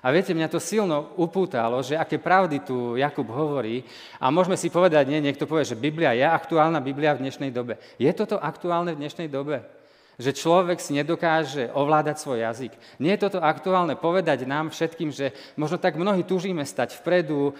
A 0.00 0.12
viete, 0.14 0.32
mňa 0.32 0.48
to 0.48 0.62
silno 0.62 1.12
upútalo, 1.18 1.82
že 1.82 1.98
aké 1.98 2.16
pravdy 2.20 2.62
tu 2.62 2.94
Jakub 2.94 3.26
hovorí 3.26 3.82
a 4.22 4.30
môžeme 4.30 4.54
si 4.54 4.70
povedať, 4.70 5.08
nie, 5.08 5.20
niekto 5.20 5.48
povie, 5.48 5.66
že 5.66 5.76
Biblia 5.76 6.14
je 6.14 6.24
aktuálna 6.24 6.80
Biblia 6.80 7.16
v 7.16 7.26
dnešnej 7.26 7.50
dobe. 7.50 7.76
Je 8.00 8.08
toto 8.14 8.38
aktuálne 8.38 8.94
v 8.94 9.00
dnešnej 9.02 9.28
dobe? 9.28 9.75
Že 10.16 10.32
človek 10.32 10.80
si 10.80 10.96
nedokáže 10.96 11.68
ovládať 11.76 12.16
svoj 12.16 12.40
jazyk. 12.40 12.72
Nie 12.96 13.14
je 13.16 13.28
toto 13.28 13.44
aktuálne 13.44 14.00
povedať 14.00 14.48
nám 14.48 14.72
všetkým, 14.72 15.12
že 15.12 15.36
možno 15.60 15.76
tak 15.76 16.00
mnohí 16.00 16.24
túžime 16.24 16.64
stať 16.64 16.96
vpredu, 17.00 17.52
e, 17.52 17.54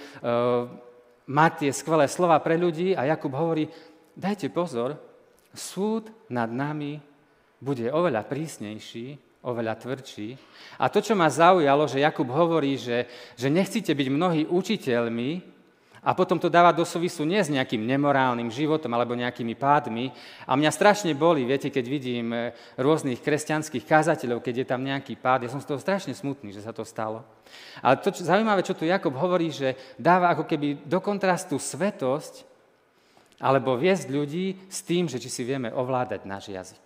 mať 1.27 1.53
tie 1.67 1.71
skvelé 1.75 2.09
slova 2.09 2.39
pre 2.41 2.57
ľudí 2.57 2.95
a 2.97 3.05
Jakub 3.13 3.35
hovorí, 3.35 3.69
dajte 4.17 4.49
pozor, 4.49 4.97
súd 5.53 6.09
nad 6.31 6.49
nami 6.49 7.03
bude 7.59 7.91
oveľa 7.91 8.25
prísnejší, 8.25 9.19
oveľa 9.47 9.75
tvrdší. 9.79 10.29
A 10.79 10.91
to, 10.91 10.99
čo 11.03 11.15
ma 11.15 11.31
zaujalo, 11.31 11.87
že 11.87 12.03
Jakub 12.03 12.27
hovorí, 12.31 12.79
že, 12.79 13.07
že 13.39 13.47
nechcete 13.47 13.91
byť 13.95 14.09
mnohí 14.11 14.43
učiteľmi, 14.47 15.56
a 16.07 16.15
potom 16.15 16.39
to 16.39 16.47
dáva 16.47 16.71
do 16.71 16.87
súvisu 16.87 17.27
nie 17.27 17.43
s 17.43 17.51
nejakým 17.51 17.83
nemorálnym 17.83 18.47
životom 18.47 18.95
alebo 18.95 19.19
nejakými 19.19 19.59
pádmi. 19.59 20.15
A 20.47 20.55
mňa 20.55 20.71
strašne 20.71 21.11
boli, 21.19 21.43
viete, 21.43 21.67
keď 21.67 21.83
vidím 21.91 22.31
e, 22.31 22.55
rôznych 22.79 23.19
kresťanských 23.19 23.83
kázateľov, 23.83 24.39
keď 24.39 24.63
je 24.63 24.67
tam 24.71 24.87
nejaký 24.87 25.19
pád. 25.19 25.43
Ja 25.43 25.51
som 25.51 25.59
z 25.59 25.67
toho 25.67 25.83
strašne 25.83 26.15
smutný, 26.15 26.55
že 26.55 26.63
sa 26.63 26.71
to 26.71 26.87
stalo. 26.87 27.27
Ale 27.83 27.99
to 27.99 28.15
čo, 28.15 28.23
zaujímavé, 28.23 28.63
čo 28.63 28.79
tu 28.79 28.87
Jakob 28.87 29.19
hovorí, 29.19 29.51
že 29.51 29.75
dáva 29.99 30.31
ako 30.31 30.47
keby 30.47 30.87
do 30.87 31.03
kontrastu 31.03 31.59
svetosť 31.59 32.47
alebo 33.43 33.75
viesť 33.75 34.07
ľudí 34.07 34.63
s 34.71 34.87
tým, 34.87 35.11
že 35.11 35.19
či 35.19 35.27
si 35.27 35.43
vieme 35.43 35.75
ovládať 35.75 36.23
náš 36.23 36.55
jazyk. 36.55 36.85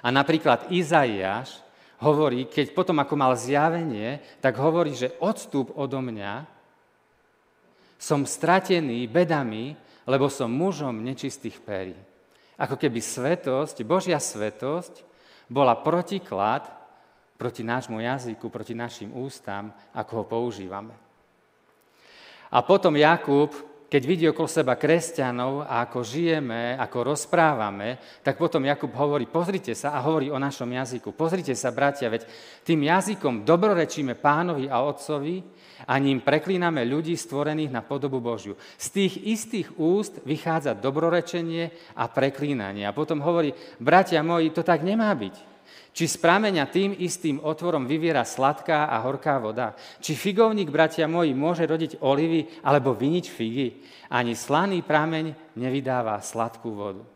A 0.00 0.08
napríklad 0.08 0.72
Izaiáš 0.72 1.60
hovorí, 2.00 2.48
keď 2.48 2.72
potom 2.72 2.96
ako 2.96 3.12
mal 3.12 3.36
zjavenie, 3.36 4.24
tak 4.40 4.56
hovorí, 4.56 4.96
že 4.96 5.12
odstup 5.20 5.68
odo 5.76 6.00
mňa, 6.00 6.53
som 8.04 8.28
stratený 8.28 9.08
bedami, 9.08 9.72
lebo 10.04 10.28
som 10.28 10.52
mužom 10.52 11.00
nečistých 11.00 11.56
perí. 11.64 11.96
Ako 12.60 12.76
keby 12.76 13.00
svetosť, 13.00 13.80
Božia 13.88 14.20
svetosť, 14.20 15.00
bola 15.48 15.72
protiklad 15.80 16.68
proti 17.40 17.64
nášmu 17.64 18.04
jazyku, 18.04 18.52
proti 18.52 18.76
našim 18.76 19.08
ústam, 19.16 19.72
ako 19.96 20.12
ho 20.20 20.24
používame. 20.28 20.92
A 22.52 22.60
potom 22.60 22.92
Jakub 22.94 23.50
keď 23.94 24.02
vidí 24.10 24.26
okolo 24.26 24.50
seba 24.50 24.74
kresťanov 24.74 25.70
a 25.70 25.86
ako 25.86 26.02
žijeme, 26.02 26.74
ako 26.74 27.14
rozprávame, 27.14 28.02
tak 28.26 28.34
potom 28.34 28.66
Jakub 28.66 28.90
hovorí, 28.90 29.30
pozrite 29.30 29.70
sa 29.78 29.94
a 29.94 30.02
hovorí 30.02 30.34
o 30.34 30.42
našom 30.42 30.66
jazyku. 30.66 31.14
Pozrite 31.14 31.54
sa, 31.54 31.70
bratia, 31.70 32.10
veď 32.10 32.26
tým 32.66 32.90
jazykom 32.90 33.46
dobrorečíme 33.46 34.18
pánovi 34.18 34.66
a 34.66 34.82
otcovi 34.82 35.46
a 35.86 35.94
ním 36.02 36.26
preklíname 36.26 36.82
ľudí 36.82 37.14
stvorených 37.14 37.70
na 37.70 37.86
podobu 37.86 38.18
Božiu. 38.18 38.58
Z 38.74 38.98
tých 38.98 39.14
istých 39.30 39.78
úst 39.78 40.18
vychádza 40.26 40.74
dobrorečenie 40.74 41.94
a 41.94 42.10
preklínanie. 42.10 42.90
A 42.90 42.90
potom 42.90 43.22
hovorí, 43.22 43.54
bratia 43.78 44.26
moji, 44.26 44.50
to 44.50 44.66
tak 44.66 44.82
nemá 44.82 45.14
byť. 45.14 45.53
Či 45.94 46.10
z 46.10 46.16
prameňa 46.18 46.66
tým 46.74 46.90
istým 46.98 47.38
otvorom 47.38 47.86
vyviera 47.86 48.26
sladká 48.26 48.90
a 48.90 48.98
horká 49.06 49.38
voda? 49.38 49.78
Či 50.02 50.18
figovník, 50.18 50.66
bratia 50.66 51.06
moji, 51.06 51.30
môže 51.38 51.62
rodiť 51.62 52.02
olivy 52.02 52.50
alebo 52.66 52.98
viniť 52.98 53.24
figy? 53.30 53.78
Ani 54.10 54.34
slaný 54.34 54.82
prameň 54.82 55.54
nevydáva 55.54 56.18
sladkú 56.18 56.74
vodu. 56.74 57.06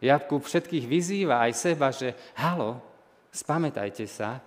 Jakub 0.00 0.40
všetkých 0.40 0.88
vyzýva 0.88 1.44
aj 1.44 1.52
seba, 1.60 1.92
že 1.92 2.16
halo, 2.40 2.80
spamätajte 3.28 4.08
sa, 4.08 4.40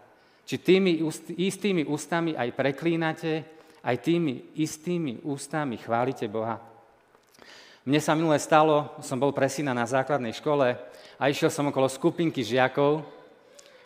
či 0.50 0.58
tými 0.58 1.06
istými 1.38 1.86
ústami 1.86 2.34
aj 2.34 2.50
preklínate, 2.58 3.46
aj 3.86 3.96
tými 4.02 4.58
istými 4.58 5.22
ústami 5.30 5.78
chválite 5.78 6.26
Boha. 6.26 6.58
Mne 7.86 8.02
sa 8.02 8.18
minule 8.18 8.42
stalo, 8.42 8.98
som 9.06 9.22
bol 9.22 9.30
presína 9.30 9.78
na 9.78 9.86
základnej 9.86 10.34
škole 10.34 10.74
a 11.22 11.24
išiel 11.30 11.54
som 11.54 11.70
okolo 11.70 11.86
skupinky 11.86 12.42
žiakov, 12.42 13.19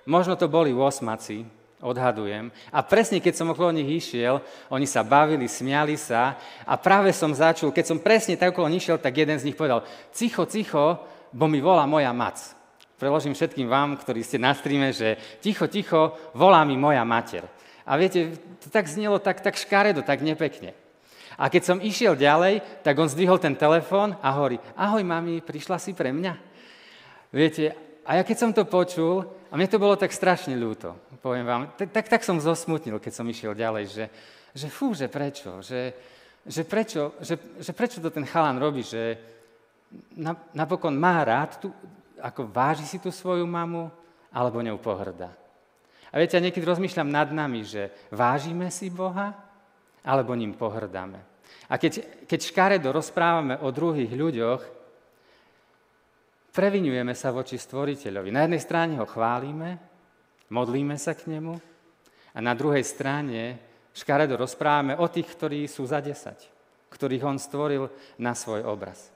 Možno 0.03 0.35
to 0.35 0.51
boli 0.51 0.75
osmaci, 0.75 1.47
odhadujem. 1.83 2.51
A 2.71 2.79
presne 2.83 3.19
keď 3.19 3.33
som 3.39 3.51
okolo 3.51 3.75
nich 3.75 4.03
išiel, 4.03 4.39
oni 4.71 4.87
sa 4.87 5.03
bavili, 5.03 5.51
smiali 5.51 5.99
sa 5.99 6.39
a 6.63 6.79
práve 6.79 7.11
som 7.11 7.31
začul, 7.35 7.75
keď 7.75 7.85
som 7.87 7.99
presne 7.99 8.39
tak 8.39 8.55
okolo 8.55 8.71
nich 8.71 8.83
išiel, 8.83 8.99
tak 8.99 9.15
jeden 9.15 9.35
z 9.35 9.47
nich 9.51 9.59
povedal, 9.59 9.83
cicho, 10.15 10.47
cicho, 10.47 10.99
bo 11.31 11.47
mi 11.47 11.59
volá 11.59 11.83
moja 11.83 12.11
mac. 12.15 12.39
Preložím 12.99 13.35
všetkým 13.35 13.67
vám, 13.67 13.99
ktorí 13.99 14.23
ste 14.23 14.39
na 14.39 14.55
streame, 14.55 14.95
že 14.95 15.19
ticho, 15.43 15.67
ticho, 15.67 16.15
volá 16.31 16.63
mi 16.63 16.79
moja 16.79 17.03
mater. 17.03 17.43
A 17.83 17.99
viete, 17.99 18.39
to 18.63 18.71
tak 18.71 18.87
znelo 18.87 19.19
tak, 19.19 19.43
tak 19.43 19.59
škaredo, 19.59 20.07
tak 20.07 20.23
nepekne. 20.23 20.71
A 21.35 21.51
keď 21.51 21.63
som 21.67 21.83
išiel 21.83 22.15
ďalej, 22.15 22.61
tak 22.85 22.95
on 22.95 23.11
zdvihol 23.11 23.41
ten 23.41 23.57
telefón 23.57 24.15
a 24.23 24.31
hovorí, 24.37 24.61
ahoj 24.77 25.03
mami, 25.03 25.43
prišla 25.43 25.81
si 25.81 25.91
pre 25.91 26.15
mňa. 26.15 26.33
Viete, 27.33 27.73
a 28.03 28.19
ja 28.19 28.23
keď 28.23 28.37
som 28.37 28.51
to 28.51 28.67
počul, 28.67 29.23
a 29.47 29.53
mne 29.55 29.69
to 29.71 29.79
bolo 29.79 29.95
tak 29.95 30.11
strašne 30.11 30.55
ľúto, 30.59 30.95
poviem 31.23 31.47
vám, 31.47 31.61
tak, 31.79 32.11
tak, 32.11 32.21
som 32.23 32.39
zosmutnil, 32.39 32.99
keď 32.99 33.13
som 33.15 33.25
išiel 33.27 33.55
ďalej, 33.55 33.85
že, 33.87 34.05
že 34.51 34.67
fú, 34.67 34.91
že 34.91 35.07
prečo, 35.07 35.63
že, 35.63 35.95
že, 36.43 36.67
prečo, 36.67 37.15
že, 37.23 37.39
že 37.63 37.71
prečo 37.71 38.03
to 38.03 38.11
ten 38.11 38.27
chalan 38.27 38.59
robí, 38.59 38.83
že 38.83 39.15
napokon 40.51 40.93
má 40.97 41.23
rád, 41.23 41.63
tu, 41.63 41.71
ako 42.19 42.49
váži 42.51 42.83
si 42.83 42.99
tú 42.99 43.07
svoju 43.07 43.47
mamu, 43.47 43.87
alebo 44.33 44.65
ňou 44.65 44.81
pohrdá. 44.81 45.31
A 46.13 46.19
viete, 46.19 46.37
ja 46.37 46.43
niekedy 46.43 46.65
rozmýšľam 46.65 47.09
nad 47.09 47.29
nami, 47.33 47.65
že 47.65 47.89
vážime 48.13 48.69
si 48.69 48.89
Boha, 48.89 49.33
alebo 50.03 50.35
ním 50.35 50.53
pohrdáme. 50.53 51.17
A 51.71 51.79
keď, 51.79 52.25
keď 52.27 52.39
škaredo 52.43 52.91
rozprávame 52.91 53.57
o 53.63 53.71
druhých 53.71 54.11
ľuďoch, 54.11 54.61
previnujeme 56.53 57.17
sa 57.17 57.33
voči 57.33 57.57
stvoriteľovi. 57.57 58.29
Na 58.29 58.45
jednej 58.45 58.61
strane 58.61 58.93
ho 59.01 59.09
chválime, 59.09 59.81
modlíme 60.53 60.95
sa 61.01 61.17
k 61.17 61.33
nemu 61.33 61.57
a 62.37 62.39
na 62.39 62.53
druhej 62.53 62.85
strane 62.85 63.57
škaredo 63.97 64.37
rozprávame 64.37 64.93
o 64.93 65.09
tých, 65.09 65.33
ktorí 65.33 65.65
sú 65.65 65.89
za 65.89 65.97
desať, 65.97 66.45
ktorých 66.93 67.25
on 67.25 67.41
stvoril 67.41 67.89
na 68.21 68.37
svoj 68.37 68.69
obraz. 68.69 69.09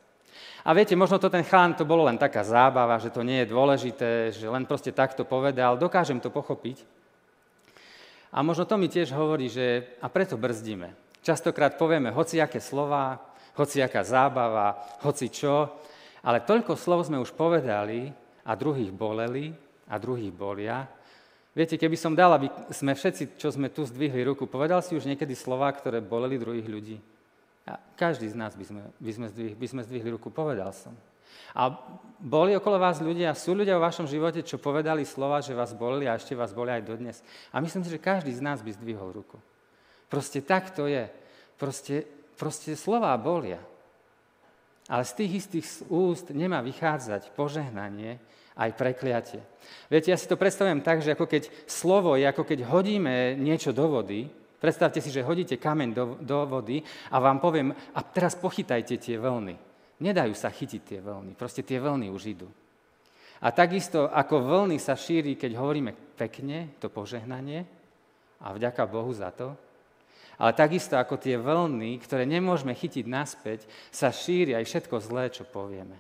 A 0.66 0.74
viete, 0.74 0.98
možno 0.98 1.22
to 1.22 1.32
ten 1.32 1.46
chán, 1.46 1.78
to 1.78 1.88
bolo 1.88 2.06
len 2.06 2.18
taká 2.20 2.44
zábava, 2.44 3.00
že 3.00 3.14
to 3.14 3.24
nie 3.24 3.46
je 3.46 3.54
dôležité, 3.54 4.10
že 4.36 4.46
len 4.50 4.68
proste 4.68 4.92
takto 4.92 5.24
povedal, 5.24 5.80
dokážem 5.80 6.20
to 6.20 6.34
pochopiť. 6.34 6.84
A 8.34 8.44
možno 8.44 8.68
to 8.68 8.76
mi 8.76 8.92
tiež 8.92 9.16
hovorí, 9.16 9.48
že 9.48 9.98
a 10.04 10.12
preto 10.12 10.36
brzdíme. 10.36 10.94
Častokrát 11.24 11.80
povieme 11.80 12.12
hociaké 12.14 12.60
slova, 12.60 13.18
hociaká 13.58 14.04
zábava, 14.04 14.78
hoci 15.02 15.32
čo, 15.32 15.82
ale 16.24 16.46
toľko 16.46 16.74
slov 16.78 17.06
sme 17.06 17.22
už 17.22 17.34
povedali 17.34 18.14
a 18.48 18.52
druhých 18.56 18.94
boleli 18.94 19.52
a 19.88 19.96
druhých 20.00 20.34
bolia. 20.34 20.88
Viete, 21.58 21.74
keby 21.74 21.98
som 21.98 22.14
dal, 22.14 22.38
aby 22.38 22.54
sme 22.70 22.94
všetci, 22.94 23.42
čo 23.42 23.50
sme 23.50 23.74
tu 23.74 23.82
zdvihli 23.82 24.22
ruku, 24.22 24.46
povedal 24.46 24.80
si 24.86 24.94
už 24.94 25.10
niekedy 25.10 25.34
slova, 25.34 25.74
ktoré 25.74 26.06
boleli 26.06 26.38
druhých 26.38 26.70
ľudí? 26.70 26.98
A 27.66 27.82
každý 27.98 28.30
z 28.30 28.38
nás 28.38 28.54
by 28.54 28.64
sme, 28.64 28.82
by, 29.02 29.12
sme 29.12 29.28
zdvihli, 29.34 29.56
by 29.58 29.68
sme 29.68 29.82
zdvihli 29.84 30.10
ruku, 30.14 30.30
povedal 30.30 30.70
som. 30.72 30.94
A 31.58 31.74
boli 32.22 32.54
okolo 32.54 32.78
vás 32.78 33.02
ľudia, 33.02 33.34
sú 33.34 33.58
ľudia 33.58 33.76
vo 33.76 33.86
vašom 33.90 34.06
živote, 34.06 34.46
čo 34.46 34.62
povedali 34.62 35.02
slova, 35.02 35.42
že 35.42 35.58
vás 35.58 35.74
bolili 35.74 36.06
a 36.06 36.16
ešte 36.16 36.38
vás 36.38 36.54
boli 36.54 36.70
aj 36.70 36.86
dodnes. 36.86 37.18
A 37.50 37.58
myslím 37.58 37.82
si, 37.82 37.90
že 37.90 38.00
každý 38.00 38.30
z 38.32 38.46
nás 38.46 38.62
by 38.62 38.78
zdvihol 38.78 39.10
ruku. 39.10 39.42
Proste 40.08 40.40
tak 40.46 40.72
to 40.78 40.86
je. 40.86 41.10
Proste, 41.58 42.06
proste 42.38 42.78
slova 42.78 43.12
bolia. 43.18 43.60
Ale 44.88 45.04
z 45.04 45.14
tých 45.20 45.32
istých 45.44 45.66
úst 45.92 46.32
nemá 46.32 46.64
vychádzať 46.64 47.36
požehnanie 47.36 48.20
aj 48.58 48.70
prekliatie. 48.74 49.42
Viete, 49.92 50.10
ja 50.10 50.18
si 50.18 50.26
to 50.26 50.40
predstavujem 50.40 50.82
tak, 50.82 51.04
že 51.04 51.14
ako 51.14 51.28
keď 51.28 51.44
slovo 51.68 52.16
je, 52.16 52.26
ako 52.26 52.44
keď 52.48 52.66
hodíme 52.72 53.36
niečo 53.36 53.76
do 53.76 53.86
vody, 53.86 54.26
predstavte 54.58 55.04
si, 55.04 55.12
že 55.14 55.28
hodíte 55.28 55.60
kameň 55.60 55.90
do, 55.94 56.06
do 56.24 56.40
vody 56.48 56.82
a 57.12 57.20
vám 57.20 57.38
poviem, 57.38 57.76
a 57.76 58.00
teraz 58.02 58.34
pochytajte 58.34 58.98
tie 58.98 59.20
vlny. 59.20 59.60
Nedajú 60.02 60.34
sa 60.34 60.50
chytiť 60.50 60.82
tie 60.82 61.00
vlny, 61.04 61.38
proste 61.38 61.62
tie 61.62 61.78
vlny 61.78 62.08
už 62.10 62.24
idú. 62.34 62.50
A 63.38 63.54
takisto 63.54 64.10
ako 64.10 64.42
vlny 64.42 64.82
sa 64.82 64.98
šíri, 64.98 65.38
keď 65.38 65.62
hovoríme 65.62 65.94
pekne, 66.18 66.74
to 66.82 66.90
požehnanie, 66.90 67.66
a 68.42 68.54
vďaka 68.54 68.86
Bohu 68.90 69.14
za 69.14 69.30
to, 69.34 69.54
ale 70.38 70.52
takisto 70.54 70.94
ako 70.98 71.18
tie 71.18 71.38
vlny, 71.38 71.98
ktoré 72.02 72.30
nemôžeme 72.30 72.78
chytiť 72.78 73.06
naspäť, 73.10 73.66
sa 73.90 74.14
šíri 74.14 74.54
aj 74.54 74.70
všetko 74.70 74.96
zlé, 75.02 75.34
čo 75.34 75.50
povieme. 75.50 75.98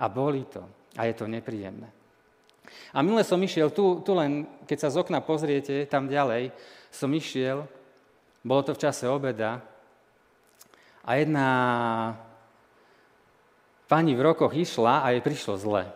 A 0.00 0.08
boli 0.08 0.48
to. 0.48 0.64
A 0.96 1.04
je 1.04 1.14
to 1.16 1.28
nepríjemné. 1.28 1.92
A 2.96 3.04
minule 3.04 3.22
som 3.22 3.38
išiel, 3.38 3.68
tu, 3.70 4.00
tu 4.00 4.16
len, 4.16 4.48
keď 4.64 4.78
sa 4.80 4.92
z 4.92 4.96
okna 5.04 5.20
pozriete, 5.20 5.84
tam 5.86 6.08
ďalej, 6.08 6.50
som 6.88 7.12
išiel, 7.12 7.68
bolo 8.40 8.62
to 8.64 8.72
v 8.72 8.82
čase 8.82 9.04
obeda, 9.06 9.60
a 11.06 11.10
jedna 11.14 11.48
pani 13.86 14.18
v 14.18 14.24
rokoch 14.26 14.50
išla 14.50 15.06
a 15.06 15.14
jej 15.14 15.22
prišlo 15.22 15.54
zle. 15.54 15.86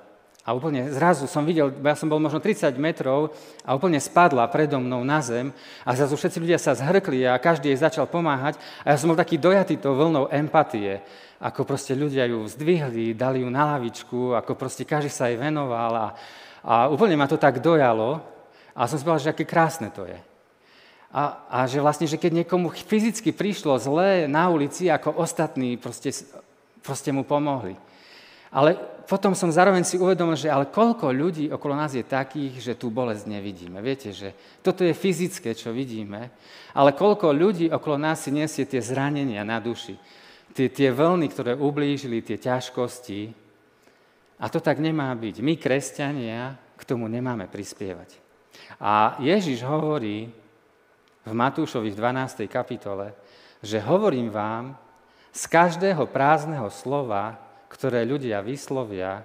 A 0.40 0.56
úplne 0.56 0.88
zrazu 0.88 1.28
som 1.28 1.44
videl, 1.44 1.68
ja 1.68 1.92
som 1.92 2.08
bol 2.08 2.16
možno 2.16 2.40
30 2.40 2.72
metrov 2.80 3.36
a 3.60 3.76
úplne 3.76 4.00
spadla 4.00 4.48
predo 4.48 4.80
mnou 4.80 5.04
na 5.04 5.20
zem 5.20 5.52
a 5.84 5.92
zrazu 5.92 6.16
všetci 6.16 6.40
ľudia 6.40 6.56
sa 6.56 6.72
zhrkli 6.72 7.28
a 7.28 7.36
každý 7.36 7.68
jej 7.68 7.84
začal 7.84 8.08
pomáhať 8.08 8.56
a 8.80 8.92
ja 8.92 8.96
som 8.96 9.12
bol 9.12 9.20
taký 9.20 9.36
dojatý 9.36 9.76
tou 9.76 9.92
vlnou 9.92 10.32
empatie, 10.32 11.04
ako 11.44 11.68
proste 11.68 11.92
ľudia 11.92 12.24
ju 12.24 12.40
zdvihli, 12.48 13.12
dali 13.12 13.44
ju 13.44 13.52
na 13.52 13.76
lavičku, 13.76 14.32
ako 14.32 14.56
proste 14.56 14.88
každý 14.88 15.12
sa 15.12 15.28
jej 15.28 15.36
venoval 15.36 15.92
a, 15.92 16.06
a 16.64 16.74
úplne 16.88 17.20
ma 17.20 17.28
to 17.28 17.36
tak 17.36 17.60
dojalo 17.60 18.24
a 18.72 18.88
som 18.88 18.96
si 18.96 19.04
povedal, 19.04 19.28
že 19.28 19.32
aké 19.36 19.44
krásne 19.44 19.92
to 19.92 20.08
je. 20.08 20.16
A, 21.12 21.42
a 21.52 21.58
že 21.68 21.84
vlastne, 21.84 22.08
že 22.08 22.16
keď 22.16 22.42
niekomu 22.42 22.72
fyzicky 22.72 23.34
prišlo 23.34 23.76
zlé 23.76 24.24
na 24.24 24.48
ulici, 24.48 24.88
ako 24.88 25.20
ostatní 25.20 25.76
proste, 25.76 26.16
proste 26.80 27.12
mu 27.12 27.28
pomohli. 27.28 27.76
Ale 28.50 28.74
potom 29.06 29.34
som 29.34 29.50
zároveň 29.50 29.82
si 29.82 29.98
uvedomil, 29.98 30.38
že 30.38 30.50
ale 30.50 30.70
koľko 30.70 31.10
ľudí 31.10 31.50
okolo 31.50 31.74
nás 31.74 31.94
je 31.94 32.06
takých, 32.06 32.62
že 32.62 32.78
tú 32.78 32.94
bolesť 32.94 33.26
nevidíme. 33.26 33.82
Viete, 33.82 34.14
že 34.14 34.34
toto 34.62 34.86
je 34.86 34.94
fyzické, 34.94 35.54
čo 35.54 35.74
vidíme, 35.74 36.30
ale 36.74 36.94
koľko 36.94 37.34
ľudí 37.34 37.66
okolo 37.70 37.98
nás 37.98 38.22
si 38.22 38.30
nesie 38.30 38.66
tie 38.66 38.78
zranenia 38.78 39.42
na 39.42 39.58
duši, 39.58 39.98
tie, 40.54 40.70
tie 40.70 40.94
vlny, 40.94 41.26
ktoré 41.30 41.58
ublížili, 41.58 42.22
tie 42.22 42.38
ťažkosti. 42.38 43.34
A 44.38 44.46
to 44.46 44.62
tak 44.62 44.78
nemá 44.78 45.10
byť. 45.14 45.42
My, 45.42 45.58
kresťania, 45.58 46.54
k 46.78 46.82
tomu 46.86 47.10
nemáme 47.10 47.50
prispievať. 47.50 48.14
A 48.78 49.18
Ježiš 49.18 49.66
hovorí 49.66 50.30
v 51.26 51.32
Matúšovi 51.34 51.92
v 51.92 51.98
12. 51.98 52.46
kapitole, 52.46 53.12
že 53.60 53.82
hovorím 53.82 54.32
vám, 54.32 54.78
z 55.30 55.46
každého 55.46 56.10
prázdneho 56.10 56.66
slova 56.70 57.49
ktoré 57.70 58.02
ľudia 58.02 58.42
vyslovia, 58.42 59.22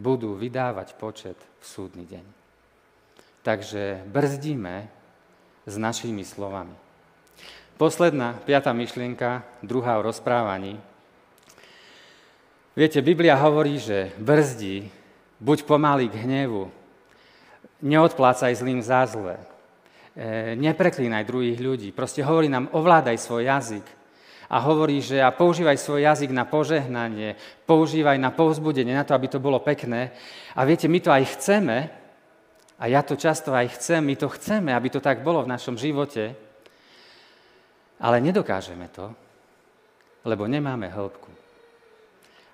budú 0.00 0.38
vydávať 0.38 0.96
počet 0.96 1.36
v 1.60 1.64
súdny 1.66 2.06
deň. 2.08 2.24
Takže 3.44 4.06
brzdíme 4.08 4.88
s 5.66 5.74
našimi 5.76 6.24
slovami. 6.24 6.72
Posledná, 7.76 8.36
piata 8.44 8.72
myšlienka, 8.72 9.44
druhá 9.64 9.96
o 9.98 10.04
rozprávaní. 10.04 10.80
Viete, 12.76 13.00
Biblia 13.04 13.36
hovorí, 13.36 13.80
že 13.80 14.12
brzdí, 14.20 14.88
buď 15.40 15.64
pomalý 15.64 16.12
k 16.12 16.20
hnevu, 16.22 16.68
neodplácaj 17.80 18.60
zlým 18.60 18.84
za 18.84 19.08
zlé, 19.08 19.40
e, 20.12 20.54
nepreklínaj 20.60 21.24
druhých 21.24 21.58
ľudí, 21.60 21.88
proste 21.96 22.20
hovorí 22.20 22.52
nám, 22.52 22.68
ovládaj 22.76 23.16
svoj 23.16 23.48
jazyk, 23.48 23.86
a 24.50 24.56
hovorí, 24.58 24.98
že 24.98 25.22
a 25.22 25.30
používaj 25.30 25.78
svoj 25.78 26.02
jazyk 26.02 26.34
na 26.34 26.42
požehnanie, 26.42 27.38
používaj 27.70 28.18
na 28.18 28.34
povzbudenie, 28.34 28.98
na 28.98 29.06
to, 29.06 29.14
aby 29.14 29.30
to 29.30 29.38
bolo 29.38 29.62
pekné. 29.62 30.10
A 30.58 30.66
viete, 30.66 30.90
my 30.90 30.98
to 30.98 31.14
aj 31.14 31.38
chceme, 31.38 31.86
a 32.80 32.84
ja 32.90 33.06
to 33.06 33.14
často 33.14 33.54
aj 33.54 33.78
chcem, 33.78 34.02
my 34.02 34.18
to 34.18 34.26
chceme, 34.26 34.74
aby 34.74 34.90
to 34.90 34.98
tak 34.98 35.22
bolo 35.22 35.46
v 35.46 35.52
našom 35.54 35.78
živote, 35.78 36.34
ale 38.02 38.16
nedokážeme 38.18 38.90
to, 38.90 39.14
lebo 40.26 40.50
nemáme 40.50 40.90
hĺbku. 40.90 41.30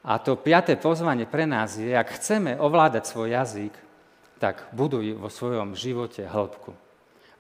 A 0.07 0.21
to 0.21 0.37
piaté 0.37 0.77
pozvanie 0.77 1.25
pre 1.25 1.49
nás 1.49 1.81
je, 1.81 1.97
ak 1.97 2.21
chceme 2.21 2.61
ovládať 2.61 3.09
svoj 3.09 3.33
jazyk, 3.33 3.75
tak 4.37 4.69
buduj 4.77 5.17
vo 5.17 5.33
svojom 5.33 5.73
živote 5.73 6.29
hĺbku. 6.29 6.77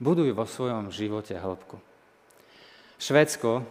Buduj 0.00 0.32
vo 0.32 0.48
svojom 0.48 0.88
živote 0.88 1.36
hĺbku. 1.36 1.76
Švédsko 2.96 3.66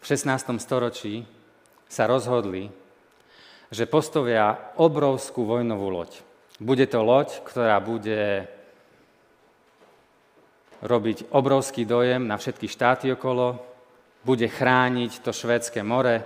v 0.00 0.04
16. 0.08 0.56
storočí 0.56 1.28
sa 1.84 2.08
rozhodli, 2.08 2.72
že 3.70 3.84
postavia 3.84 4.72
obrovskú 4.80 5.44
vojnovú 5.44 5.92
loď. 5.92 6.10
Bude 6.56 6.88
to 6.88 7.04
loď, 7.04 7.44
ktorá 7.44 7.76
bude 7.78 8.48
robiť 10.80 11.28
obrovský 11.30 11.84
dojem 11.84 12.24
na 12.24 12.40
všetky 12.40 12.64
štáty 12.64 13.12
okolo, 13.12 13.60
bude 14.24 14.48
chrániť 14.48 15.20
to 15.20 15.32
švédske 15.32 15.84
more. 15.84 16.24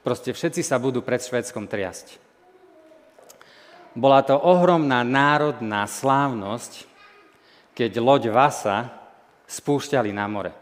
Proste 0.00 0.32
všetci 0.32 0.64
sa 0.64 0.80
budú 0.80 1.04
pred 1.04 1.20
Švédskom 1.20 1.68
triasť. 1.68 2.16
Bola 3.96 4.24
to 4.24 4.38
ohromná 4.38 5.04
národná 5.04 5.84
slávnosť, 5.84 6.86
keď 7.76 7.90
loď 8.00 8.22
Vasa 8.32 8.88
spúšťali 9.50 10.12
na 10.14 10.24
more. 10.30 10.52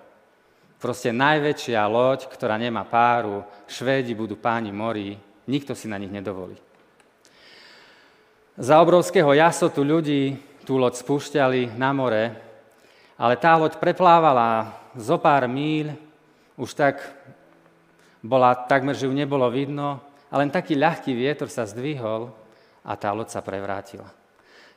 Proste 0.79 1.11
najväčšia 1.11 1.83
loď, 1.91 2.31
ktorá 2.31 2.55
nemá 2.55 2.87
páru, 2.87 3.43
Švédi 3.67 4.15
budú 4.15 4.39
páni 4.39 4.71
morí, 4.71 5.19
nikto 5.51 5.75
si 5.75 5.91
na 5.91 5.99
nich 5.99 6.11
nedovolí. 6.15 6.55
Za 8.55 8.79
obrovského 8.79 9.35
jasotu 9.35 9.83
ľudí 9.83 10.39
tú 10.63 10.79
loď 10.79 11.03
spúšťali 11.03 11.75
na 11.75 11.91
more, 11.91 12.31
ale 13.19 13.35
tá 13.35 13.59
loď 13.59 13.75
preplávala 13.83 14.71
zo 14.95 15.19
pár 15.19 15.51
míľ, 15.51 15.99
už 16.55 16.71
tak 16.79 17.03
bola 18.23 18.55
takmer, 18.55 18.95
že 18.95 19.11
ju 19.11 19.15
nebolo 19.15 19.51
vidno, 19.51 19.99
a 20.31 20.35
len 20.39 20.53
taký 20.53 20.79
ľahký 20.79 21.11
vietor 21.11 21.51
sa 21.51 21.67
zdvihol 21.67 22.31
a 22.87 22.93
tá 22.95 23.11
loď 23.11 23.35
sa 23.35 23.43
prevrátila. 23.43 24.07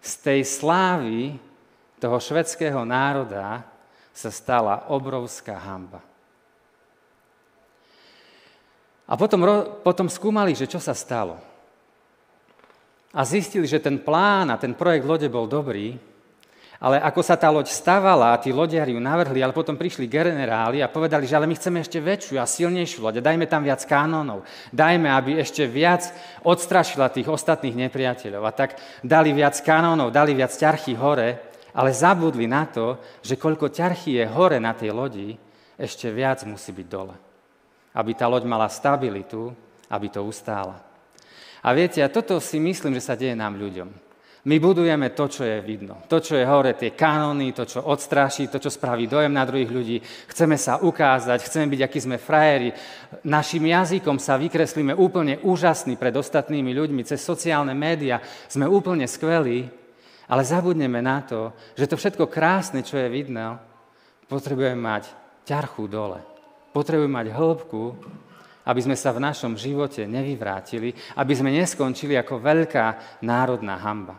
Z 0.02 0.14
tej 0.26 0.42
slávy 0.50 1.38
toho 2.02 2.18
švedského 2.18 2.82
národa 2.82 3.62
sa 4.12 4.30
stala 4.30 4.92
obrovská 4.92 5.56
hamba. 5.56 6.04
A 9.12 9.20
potom, 9.20 9.44
potom 9.84 10.08
skúmali, 10.08 10.56
že 10.56 10.72
čo 10.72 10.80
sa 10.80 10.96
stalo. 10.96 11.36
A 13.12 13.28
zistili, 13.28 13.68
že 13.68 13.84
ten 13.84 14.00
plán 14.00 14.48
a 14.48 14.56
ten 14.56 14.72
projekt 14.72 15.04
lode 15.04 15.28
bol 15.28 15.52
dobrý, 15.52 16.00
ale 16.82 16.98
ako 16.98 17.22
sa 17.22 17.38
tá 17.38 17.52
loď 17.52 17.70
stavala 17.70 18.34
a 18.34 18.40
tí 18.42 18.50
lodiari 18.50 18.96
ju 18.96 19.02
navrhli, 19.04 19.44
ale 19.44 19.54
potom 19.54 19.78
prišli 19.78 20.10
generáli 20.10 20.82
a 20.82 20.90
povedali, 20.90 21.30
že 21.30 21.38
ale 21.38 21.46
my 21.46 21.54
chceme 21.54 21.78
ešte 21.78 22.02
väčšiu 22.02 22.42
a 22.42 22.50
silnejšiu 22.50 23.06
loď, 23.06 23.22
dajme 23.22 23.46
tam 23.46 23.62
viac 23.62 23.86
kanónov, 23.86 24.48
dajme, 24.74 25.06
aby 25.12 25.38
ešte 25.38 25.68
viac 25.70 26.08
odstrašila 26.42 27.14
tých 27.14 27.30
ostatných 27.30 27.78
nepriateľov. 27.86 28.42
A 28.48 28.52
tak 28.56 28.82
dali 29.06 29.30
viac 29.30 29.60
kanónov, 29.62 30.10
dali 30.10 30.34
viac 30.34 30.56
ťarchy 30.56 30.98
hore, 30.98 31.51
ale 31.72 31.96
zabudli 31.96 32.48
na 32.48 32.68
to, 32.68 33.00
že 33.24 33.40
koľko 33.40 33.72
ťarchy 33.72 34.20
je 34.20 34.26
hore 34.28 34.60
na 34.60 34.76
tej 34.76 34.92
lodi, 34.92 35.30
ešte 35.80 36.12
viac 36.14 36.44
musí 36.46 36.72
byť 36.76 36.88
dole. 36.88 37.16
Aby 37.96 38.16
tá 38.16 38.28
loď 38.30 38.48
mala 38.48 38.70
stabilitu, 38.70 39.52
aby 39.90 40.08
to 40.08 40.24
ustála. 40.24 40.80
A 41.62 41.74
viete, 41.78 42.02
a 42.02 42.10
toto 42.10 42.40
si 42.42 42.58
myslím, 42.58 42.98
že 42.98 43.06
sa 43.06 43.18
deje 43.18 43.38
nám 43.38 43.58
ľuďom. 43.58 44.12
My 44.42 44.58
budujeme 44.58 45.14
to, 45.14 45.30
čo 45.30 45.46
je 45.46 45.62
vidno. 45.62 46.02
To, 46.10 46.18
čo 46.18 46.34
je 46.34 46.42
hore, 46.50 46.74
tie 46.74 46.98
kanóny, 46.98 47.54
to, 47.54 47.62
čo 47.70 47.86
odstráši, 47.86 48.50
to, 48.50 48.58
čo 48.58 48.74
spraví 48.74 49.06
dojem 49.06 49.30
na 49.30 49.46
druhých 49.46 49.70
ľudí. 49.70 49.98
Chceme 50.02 50.58
sa 50.58 50.82
ukázať, 50.82 51.46
chceme 51.46 51.70
byť, 51.70 51.82
akí 51.86 52.00
sme 52.02 52.18
frajeri. 52.18 52.74
Našim 53.22 53.62
jazykom 53.62 54.18
sa 54.18 54.42
vykreslíme 54.42 54.98
úplne 54.98 55.38
úžasní 55.46 55.94
pred 55.94 56.18
ostatnými 56.18 56.74
ľuďmi. 56.74 57.06
Cez 57.06 57.22
sociálne 57.22 57.78
médiá 57.78 58.18
sme 58.50 58.66
úplne 58.66 59.06
skvelí, 59.06 59.70
ale 60.32 60.48
zabudneme 60.48 61.04
na 61.04 61.20
to, 61.28 61.52
že 61.76 61.92
to 61.92 62.00
všetko 62.00 62.32
krásne, 62.32 62.88
čo 62.88 62.96
je 62.96 63.12
vidno, 63.12 63.60
potrebujeme 64.32 64.80
mať 64.80 65.12
ťarchu 65.44 65.92
dole. 65.92 66.24
Potrebujeme 66.72 67.12
mať 67.12 67.28
hĺbku, 67.36 67.84
aby 68.64 68.80
sme 68.80 68.96
sa 68.96 69.12
v 69.12 69.20
našom 69.20 69.60
živote 69.60 70.08
nevyvrátili, 70.08 70.96
aby 71.20 71.34
sme 71.36 71.52
neskončili 71.52 72.16
ako 72.16 72.40
veľká 72.40 73.20
národná 73.28 73.76
hamba. 73.76 74.16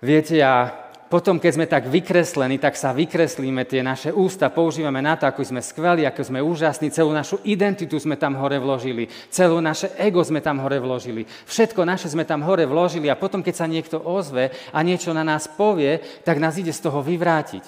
Viete, 0.00 0.40
a 0.40 0.88
potom, 1.10 1.42
keď 1.42 1.52
sme 1.58 1.66
tak 1.66 1.90
vykreslení, 1.90 2.62
tak 2.62 2.78
sa 2.78 2.94
vykreslíme, 2.94 3.66
tie 3.66 3.82
naše 3.82 4.14
ústa 4.14 4.46
používame 4.46 5.02
na 5.02 5.18
to, 5.18 5.26
ako 5.26 5.42
sme 5.42 5.58
skvelí, 5.58 6.06
ako 6.06 6.22
sme 6.22 6.38
úžasní, 6.38 6.94
celú 6.94 7.10
našu 7.10 7.42
identitu 7.42 7.98
sme 7.98 8.14
tam 8.14 8.38
hore 8.38 8.62
vložili, 8.62 9.10
celú 9.26 9.58
naše 9.58 9.90
ego 9.98 10.22
sme 10.22 10.38
tam 10.38 10.62
hore 10.62 10.78
vložili, 10.78 11.26
všetko 11.50 11.82
naše 11.82 12.06
sme 12.14 12.22
tam 12.22 12.46
hore 12.46 12.62
vložili 12.62 13.10
a 13.10 13.18
potom, 13.18 13.42
keď 13.42 13.54
sa 13.58 13.66
niekto 13.66 13.98
ozve 13.98 14.54
a 14.70 14.78
niečo 14.86 15.10
na 15.10 15.26
nás 15.26 15.50
povie, 15.50 15.98
tak 16.22 16.38
nás 16.38 16.54
ide 16.54 16.70
z 16.70 16.78
toho 16.78 17.02
vyvrátiť. 17.02 17.66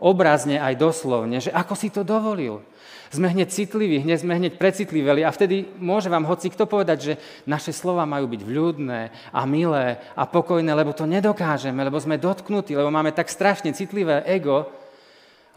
Obrazne 0.00 0.56
aj 0.56 0.80
doslovne, 0.80 1.44
že 1.44 1.52
ako 1.52 1.76
si 1.76 1.92
to 1.92 2.00
dovolil. 2.00 2.64
Sme 3.10 3.26
hneď 3.26 3.50
citliví, 3.50 4.06
hneď 4.06 4.22
sme 4.22 4.38
hneď 4.38 4.54
precitliveli 4.54 5.26
a 5.26 5.34
vtedy 5.34 5.66
môže 5.82 6.06
vám 6.06 6.22
hoci 6.30 6.46
kto 6.46 6.70
povedať, 6.70 6.98
že 7.02 7.14
naše 7.42 7.74
slova 7.74 8.06
majú 8.06 8.30
byť 8.30 8.42
vľúdne 8.46 9.00
a 9.34 9.40
milé 9.50 9.98
a 10.14 10.22
pokojné, 10.30 10.70
lebo 10.70 10.94
to 10.94 11.10
nedokážeme, 11.10 11.82
lebo 11.82 11.98
sme 11.98 12.22
dotknutí, 12.22 12.78
lebo 12.78 12.94
máme 12.94 13.10
tak 13.10 13.26
strašne 13.26 13.74
citlivé 13.74 14.22
ego, 14.30 14.70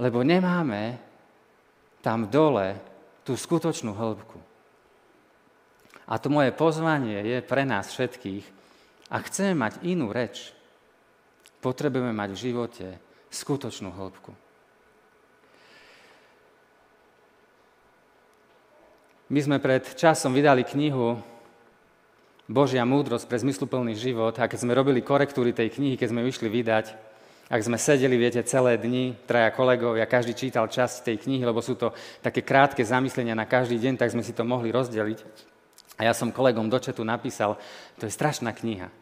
lebo 0.02 0.26
nemáme 0.26 0.98
tam 2.02 2.26
dole 2.26 2.74
tú 3.22 3.38
skutočnú 3.38 3.94
hĺbku. 3.94 4.42
A 6.10 6.18
to 6.18 6.34
moje 6.34 6.50
pozvanie 6.58 7.22
je 7.22 7.38
pre 7.46 7.70
nás 7.70 7.94
všetkých, 7.94 8.64
a 9.14 9.22
chceme 9.22 9.54
mať 9.54 9.86
inú 9.86 10.10
reč, 10.10 10.50
potrebujeme 11.62 12.10
mať 12.18 12.30
v 12.34 12.42
živote 12.50 12.88
skutočnú 13.30 13.94
hĺbku. 13.94 14.43
My 19.34 19.42
sme 19.42 19.58
pred 19.58 19.82
časom 19.98 20.30
vydali 20.30 20.62
knihu 20.62 21.18
Božia 22.46 22.86
múdrosť 22.86 23.26
pre 23.26 23.42
zmysluplný 23.42 23.98
život 23.98 24.38
a 24.38 24.46
keď 24.46 24.62
sme 24.62 24.78
robili 24.78 25.02
korektúry 25.02 25.58
tej 25.58 25.74
knihy, 25.74 25.98
keď 25.98 26.14
sme 26.14 26.22
ju 26.22 26.28
išli 26.30 26.54
vydať, 26.54 26.94
ak 27.50 27.66
sme 27.66 27.82
sedeli, 27.82 28.14
viete, 28.14 28.46
celé 28.46 28.78
dni, 28.78 29.18
traja 29.26 29.50
kolegovia, 29.50 30.06
každý 30.06 30.38
čítal 30.38 30.70
časť 30.70 31.10
tej 31.10 31.18
knihy, 31.26 31.50
lebo 31.50 31.66
sú 31.66 31.74
to 31.74 31.98
také 32.22 32.46
krátke 32.46 32.86
zamyslenia 32.86 33.34
na 33.34 33.50
každý 33.50 33.82
deň, 33.82 33.98
tak 33.98 34.14
sme 34.14 34.22
si 34.22 34.38
to 34.38 34.46
mohli 34.46 34.70
rozdeliť. 34.70 35.26
A 35.98 36.06
ja 36.06 36.14
som 36.14 36.30
kolegom 36.30 36.70
do 36.70 36.78
četu 36.78 37.02
napísal, 37.02 37.58
to 37.98 38.06
je 38.06 38.14
strašná 38.14 38.54
kniha. 38.54 38.94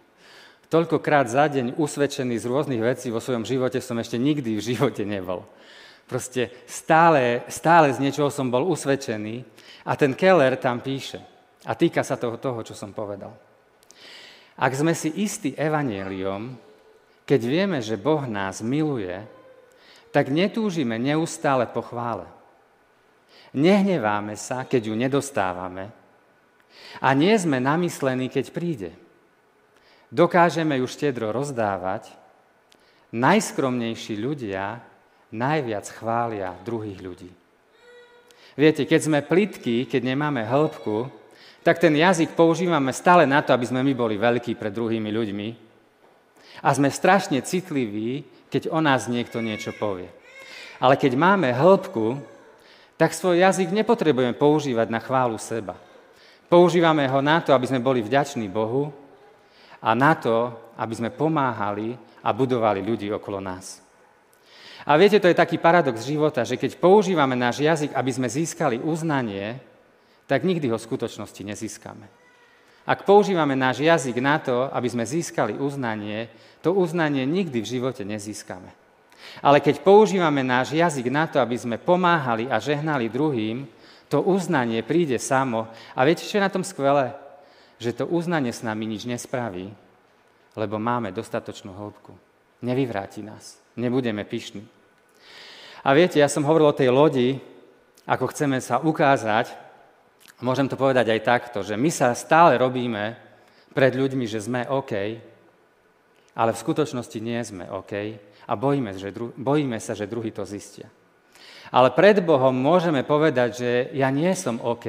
Toľkokrát 0.71 1.27
za 1.27 1.51
deň 1.51 1.75
usvedčený 1.75 2.39
z 2.39 2.47
rôznych 2.47 2.79
vecí 2.79 3.11
vo 3.11 3.19
svojom 3.19 3.43
živote 3.43 3.83
som 3.83 3.99
ešte 3.99 4.15
nikdy 4.15 4.55
v 4.55 4.63
živote 4.63 5.03
nebol. 5.03 5.43
Proste 6.07 6.55
stále, 6.71 7.43
stále 7.51 7.91
z 7.91 7.99
niečoho 7.99 8.31
som 8.31 8.47
bol 8.47 8.63
usvedčený 8.71 9.59
a 9.85 9.91
ten 9.97 10.13
Keller 10.13 10.57
tam 10.57 10.81
píše, 10.81 11.21
a 11.65 11.73
týka 11.77 12.01
sa 12.01 12.17
toho, 12.17 12.37
toho, 12.37 12.65
čo 12.65 12.73
som 12.73 12.93
povedal. 12.93 13.33
Ak 14.57 14.73
sme 14.77 14.93
si 14.93 15.09
istí 15.21 15.57
evanieliom, 15.57 16.53
keď 17.25 17.41
vieme, 17.47 17.79
že 17.79 18.01
Boh 18.01 18.25
nás 18.27 18.61
miluje, 18.61 19.15
tak 20.11 20.27
netúžime 20.27 20.99
neustále 20.99 21.65
po 21.71 21.81
chvále. 21.81 22.27
Nehneváme 23.55 24.35
sa, 24.35 24.67
keď 24.67 24.91
ju 24.91 24.95
nedostávame 24.95 25.91
a 26.99 27.09
nie 27.15 27.31
sme 27.39 27.63
namyslení, 27.63 28.27
keď 28.27 28.45
príde. 28.51 28.91
Dokážeme 30.11 30.75
ju 30.83 30.87
štedro 30.87 31.31
rozdávať, 31.31 32.11
najskromnejší 33.15 34.19
ľudia 34.19 34.83
najviac 35.31 35.87
chvália 35.87 36.51
druhých 36.67 36.99
ľudí. 36.99 37.31
Viete, 38.55 38.83
keď 38.83 38.99
sme 38.99 39.19
plitky, 39.23 39.87
keď 39.87 40.01
nemáme 40.03 40.43
hĺbku, 40.43 41.07
tak 41.61 41.77
ten 41.77 41.93
jazyk 41.93 42.33
používame 42.33 42.91
stále 42.91 43.29
na 43.29 43.39
to, 43.39 43.53
aby 43.53 43.65
sme 43.69 43.85
my 43.85 43.93
boli 43.93 44.17
veľkí 44.17 44.57
pred 44.57 44.73
druhými 44.73 45.09
ľuďmi. 45.13 45.47
A 46.61 46.69
sme 46.73 46.89
strašne 46.89 47.39
citliví, 47.41 48.25
keď 48.51 48.69
o 48.73 48.79
nás 48.83 49.07
niekto 49.07 49.39
niečo 49.39 49.71
povie. 49.77 50.09
Ale 50.81 50.97
keď 50.97 51.13
máme 51.15 51.53
hĺbku, 51.53 52.17
tak 52.97 53.17
svoj 53.17 53.41
jazyk 53.41 53.73
nepotrebujeme 53.73 54.37
používať 54.37 54.87
na 54.93 55.01
chválu 55.01 55.37
seba. 55.41 55.73
Používame 56.45 57.07
ho 57.09 57.17
na 57.23 57.41
to, 57.41 57.55
aby 57.55 57.65
sme 57.65 57.81
boli 57.81 58.03
vďační 58.03 58.45
Bohu 58.51 58.93
a 59.81 59.97
na 59.97 60.13
to, 60.13 60.53
aby 60.77 60.93
sme 60.93 61.09
pomáhali 61.09 61.97
a 62.21 62.29
budovali 62.29 62.85
ľudí 62.85 63.09
okolo 63.09 63.41
nás. 63.41 63.80
A 64.85 64.97
viete, 64.97 65.21
to 65.21 65.29
je 65.29 65.37
taký 65.37 65.61
paradox 65.61 66.01
života, 66.01 66.41
že 66.41 66.57
keď 66.57 66.81
používame 66.81 67.37
náš 67.37 67.61
jazyk, 67.61 67.93
aby 67.93 68.11
sme 68.11 68.27
získali 68.27 68.81
uznanie, 68.81 69.61
tak 70.25 70.41
nikdy 70.41 70.73
ho 70.73 70.77
v 70.79 70.87
skutočnosti 70.89 71.41
nezískame. 71.43 72.09
Ak 72.81 73.05
používame 73.05 73.53
náš 73.53 73.85
jazyk 73.85 74.17
na 74.17 74.41
to, 74.41 74.65
aby 74.73 74.89
sme 74.89 75.05
získali 75.05 75.53
uznanie, 75.53 76.33
to 76.65 76.73
uznanie 76.73 77.29
nikdy 77.29 77.61
v 77.61 77.69
živote 77.77 78.01
nezískame. 78.01 78.73
Ale 79.45 79.61
keď 79.61 79.85
používame 79.85 80.41
náš 80.41 80.73
jazyk 80.73 81.13
na 81.13 81.29
to, 81.29 81.37
aby 81.37 81.53
sme 81.53 81.77
pomáhali 81.77 82.49
a 82.49 82.57
žehnali 82.57 83.05
druhým, 83.05 83.69
to 84.09 84.17
uznanie 84.25 84.81
príde 84.81 85.21
samo. 85.21 85.69
A 85.93 86.01
viete, 86.03 86.25
čo 86.25 86.41
je 86.41 86.45
na 86.45 86.51
tom 86.51 86.65
skvelé? 86.65 87.13
Že 87.77 88.03
to 88.03 88.05
uznanie 88.09 88.49
s 88.49 88.65
nami 88.65 88.89
nič 88.89 89.05
nespraví, 89.05 89.69
lebo 90.57 90.81
máme 90.81 91.13
dostatočnú 91.13 91.71
hĺbku. 91.71 92.11
Nevyvráti 92.65 93.21
nás. 93.21 93.60
Nebudeme 93.75 94.23
pyšní. 94.27 94.67
A 95.81 95.97
viete, 95.97 96.21
ja 96.21 96.29
som 96.29 96.45
hovoril 96.45 96.69
o 96.69 96.77
tej 96.77 96.93
lodi, 96.93 97.41
ako 98.05 98.29
chceme 98.29 98.61
sa 98.61 98.77
ukázať, 98.77 99.49
môžem 100.41 100.69
to 100.69 100.77
povedať 100.77 101.09
aj 101.09 101.21
takto, 101.25 101.59
že 101.65 101.73
my 101.73 101.89
sa 101.89 102.13
stále 102.13 102.57
robíme 102.57 103.17
pred 103.73 103.93
ľuďmi, 103.95 104.25
že 104.29 104.43
sme 104.43 104.67
OK, 104.69 104.93
ale 106.37 106.51
v 106.53 106.61
skutočnosti 106.61 107.17
nie 107.17 107.39
sme 107.41 107.65
OK 107.71 107.93
a 108.45 108.53
bojíme, 108.53 108.93
že 108.93 109.09
dru- 109.15 109.33
bojíme 109.33 109.79
sa, 109.79 109.97
že 109.97 110.09
druhý 110.09 110.29
to 110.29 110.45
zistia. 110.45 110.91
Ale 111.71 111.95
pred 111.95 112.19
Bohom 112.19 112.51
môžeme 112.51 113.01
povedať, 113.07 113.49
že 113.55 113.71
ja 113.95 114.11
nie 114.11 114.35
som 114.35 114.59
OK 114.59 114.87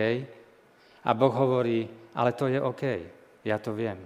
a 1.07 1.11
Boh 1.15 1.31
hovorí, 1.31 1.87
ale 2.13 2.35
to 2.35 2.51
je 2.51 2.59
OK, 2.59 2.85
ja 3.47 3.57
to 3.63 3.71
viem. 3.73 4.03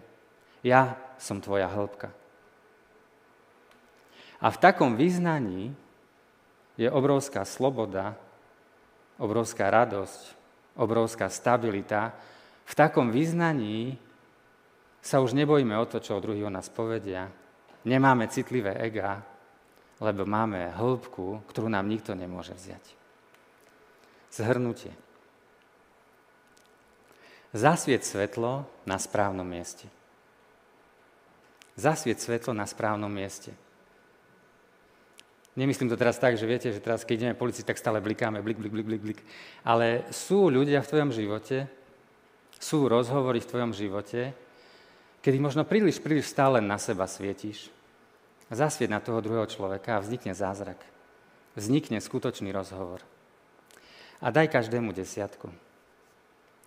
Ja 0.61 0.99
som 1.17 1.41
tvoja 1.41 1.73
hĺbka. 1.73 2.26
A 4.41 4.53
v 4.53 4.61
takom 4.61 4.97
vyznaní 4.97 5.73
je 6.77 6.89
obrovská 6.93 7.45
sloboda, 7.49 8.17
obrovská 9.17 9.73
radosť, 9.73 10.37
obrovská 10.77 11.33
stabilita. 11.33 12.13
V 12.69 12.75
takom 12.77 13.09
vyznaní 13.09 13.97
sa 15.01 15.25
už 15.25 15.33
nebojíme 15.33 15.73
o 15.79 15.89
to, 15.89 16.03
čo 16.03 16.21
druhý 16.21 16.45
o 16.45 16.53
nás 16.53 16.69
povedia. 16.69 17.33
Nemáme 17.87 18.29
citlivé 18.29 18.77
ega, 18.83 19.25
lebo 20.03 20.29
máme 20.29 20.75
hĺbku, 20.77 21.47
ktorú 21.49 21.73
nám 21.73 21.89
nikto 21.89 22.13
nemôže 22.13 22.53
vziať. 22.53 22.85
Zhrnutie. 24.29 24.93
Zasviet 27.57 28.05
svetlo 28.05 28.69
na 28.85 29.01
správnom 29.01 29.47
mieste. 29.47 29.89
Zasviet 31.79 32.21
svetlo 32.21 32.53
na 32.53 32.69
správnom 32.69 33.09
mieste. 33.09 33.57
Nemyslím 35.57 35.89
to 35.89 35.97
teraz 35.97 36.21
tak, 36.21 36.37
že 36.37 36.45
viete, 36.45 36.69
že 36.69 36.85
teraz, 36.85 37.01
keď 37.01 37.17
ideme 37.17 37.35
policii, 37.35 37.65
tak 37.65 37.81
stále 37.81 38.05
blikáme, 38.05 38.45
blik, 38.45 38.61
blik, 38.61 38.73
blik, 38.73 38.87
blik, 38.87 39.03
blik. 39.03 39.21
Ale 39.65 40.05
sú 40.13 40.53
ľudia 40.53 40.85
v 40.85 40.91
tvojom 40.93 41.11
živote, 41.17 41.65
sú 42.61 42.85
rozhovory 42.85 43.41
v 43.41 43.49
tvojom 43.49 43.73
živote, 43.73 44.37
kedy 45.25 45.41
možno 45.41 45.65
príliš, 45.65 45.97
príliš 45.97 46.29
stále 46.29 46.61
na 46.61 46.77
seba 46.77 47.09
svietíš. 47.09 47.73
Zasvieť 48.53 48.93
na 48.93 49.01
toho 49.01 49.25
druhého 49.25 49.49
človeka 49.49 49.97
a 49.97 50.05
vznikne 50.05 50.37
zázrak. 50.37 50.79
Vznikne 51.57 52.05
skutočný 52.05 52.53
rozhovor. 52.53 53.01
A 54.21 54.29
daj 54.29 54.53
každému 54.53 54.93
desiatku. 54.93 55.49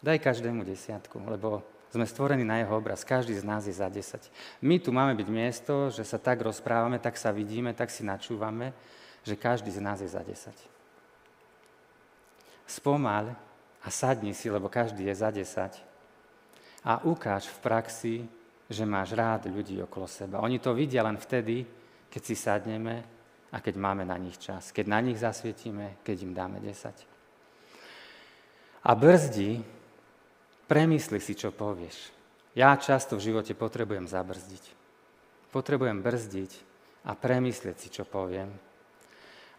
Daj 0.02 0.18
každému 0.18 0.66
desiatku, 0.66 1.22
lebo 1.30 1.62
sme 1.90 2.06
stvorení 2.06 2.46
na 2.46 2.62
jeho 2.62 2.78
obraz. 2.78 3.02
Každý 3.02 3.34
z 3.34 3.46
nás 3.46 3.66
je 3.66 3.74
za 3.74 3.90
10. 3.90 4.30
My 4.62 4.78
tu 4.78 4.94
máme 4.94 5.18
byť 5.18 5.28
miesto, 5.30 5.90
že 5.90 6.06
sa 6.06 6.22
tak 6.22 6.46
rozprávame, 6.46 7.02
tak 7.02 7.18
sa 7.18 7.34
vidíme, 7.34 7.74
tak 7.74 7.90
si 7.90 8.06
načúvame, 8.06 8.74
že 9.26 9.34
každý 9.34 9.74
z 9.74 9.82
nás 9.82 9.98
je 9.98 10.10
za 10.10 10.22
10. 10.22 10.54
Spomal 12.70 13.34
a 13.82 13.90
sadni 13.90 14.38
si, 14.38 14.54
lebo 14.54 14.70
každý 14.70 15.10
je 15.10 15.16
za 15.18 15.34
10. 15.34 15.82
A 16.86 17.02
ukáž 17.02 17.50
v 17.50 17.58
praxi, 17.60 18.16
že 18.70 18.86
máš 18.86 19.18
rád 19.18 19.50
ľudí 19.50 19.82
okolo 19.82 20.06
seba. 20.06 20.46
Oni 20.46 20.62
to 20.62 20.78
vidia 20.78 21.02
len 21.02 21.18
vtedy, 21.18 21.66
keď 22.14 22.22
si 22.22 22.36
sadneme 22.38 23.02
a 23.50 23.58
keď 23.58 23.76
máme 23.82 24.06
na 24.06 24.14
nich 24.22 24.38
čas. 24.38 24.70
Keď 24.70 24.86
na 24.86 25.02
nich 25.02 25.18
zasvietime, 25.18 25.98
keď 26.06 26.18
im 26.22 26.34
dáme 26.38 26.62
10. 26.62 26.94
A 28.86 28.92
brzdi 28.94 29.79
Premysli 30.70 31.18
si, 31.18 31.34
čo 31.34 31.50
povieš. 31.50 32.14
Ja 32.54 32.78
často 32.78 33.18
v 33.18 33.26
živote 33.26 33.58
potrebujem 33.58 34.06
zabrzdiť. 34.06 34.64
Potrebujem 35.50 36.06
brzdiť 36.06 36.52
a 37.10 37.18
premyslieť 37.18 37.78
si, 37.82 37.90
čo 37.90 38.06
poviem. 38.06 38.54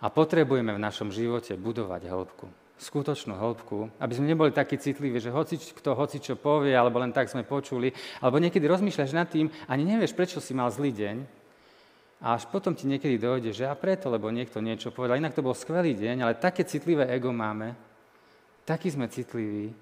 A 0.01 0.07
potrebujeme 0.07 0.71
v 0.71 0.79
našom 0.79 1.11
živote 1.11 1.59
budovať 1.59 2.07
hĺbku. 2.07 2.47
Skutočnú 2.79 3.35
hĺbku, 3.35 3.91
aby 3.99 4.13
sme 4.15 4.31
neboli 4.31 4.55
takí 4.55 4.79
citliví, 4.79 5.19
že 5.19 5.35
hoci 5.35 5.59
kto 5.59 5.99
hoci 5.99 6.23
čo 6.23 6.39
povie, 6.39 6.73
alebo 6.73 7.03
len 7.03 7.11
tak 7.11 7.27
sme 7.27 7.43
počuli, 7.43 7.91
alebo 8.23 8.39
niekedy 8.39 8.65
rozmýšľaš 8.71 9.11
nad 9.13 9.29
tým, 9.29 9.51
ani 9.67 9.83
nevieš, 9.85 10.15
prečo 10.15 10.39
si 10.39 10.55
mal 10.55 10.71
zlý 10.71 10.95
deň, 10.95 11.17
a 12.21 12.37
až 12.37 12.45
potom 12.53 12.77
ti 12.77 12.85
niekedy 12.85 13.17
dojde, 13.17 13.51
že 13.57 13.65
a 13.65 13.73
preto, 13.73 14.13
lebo 14.13 14.29
niekto 14.29 14.61
niečo 14.61 14.93
povedal. 14.93 15.17
Inak 15.17 15.33
to 15.33 15.41
bol 15.41 15.57
skvelý 15.57 15.97
deň, 15.97 16.17
ale 16.21 16.37
také 16.37 16.69
citlivé 16.69 17.09
ego 17.09 17.33
máme, 17.33 17.73
taký 18.69 18.93
sme 18.93 19.09
citliví, 19.09 19.73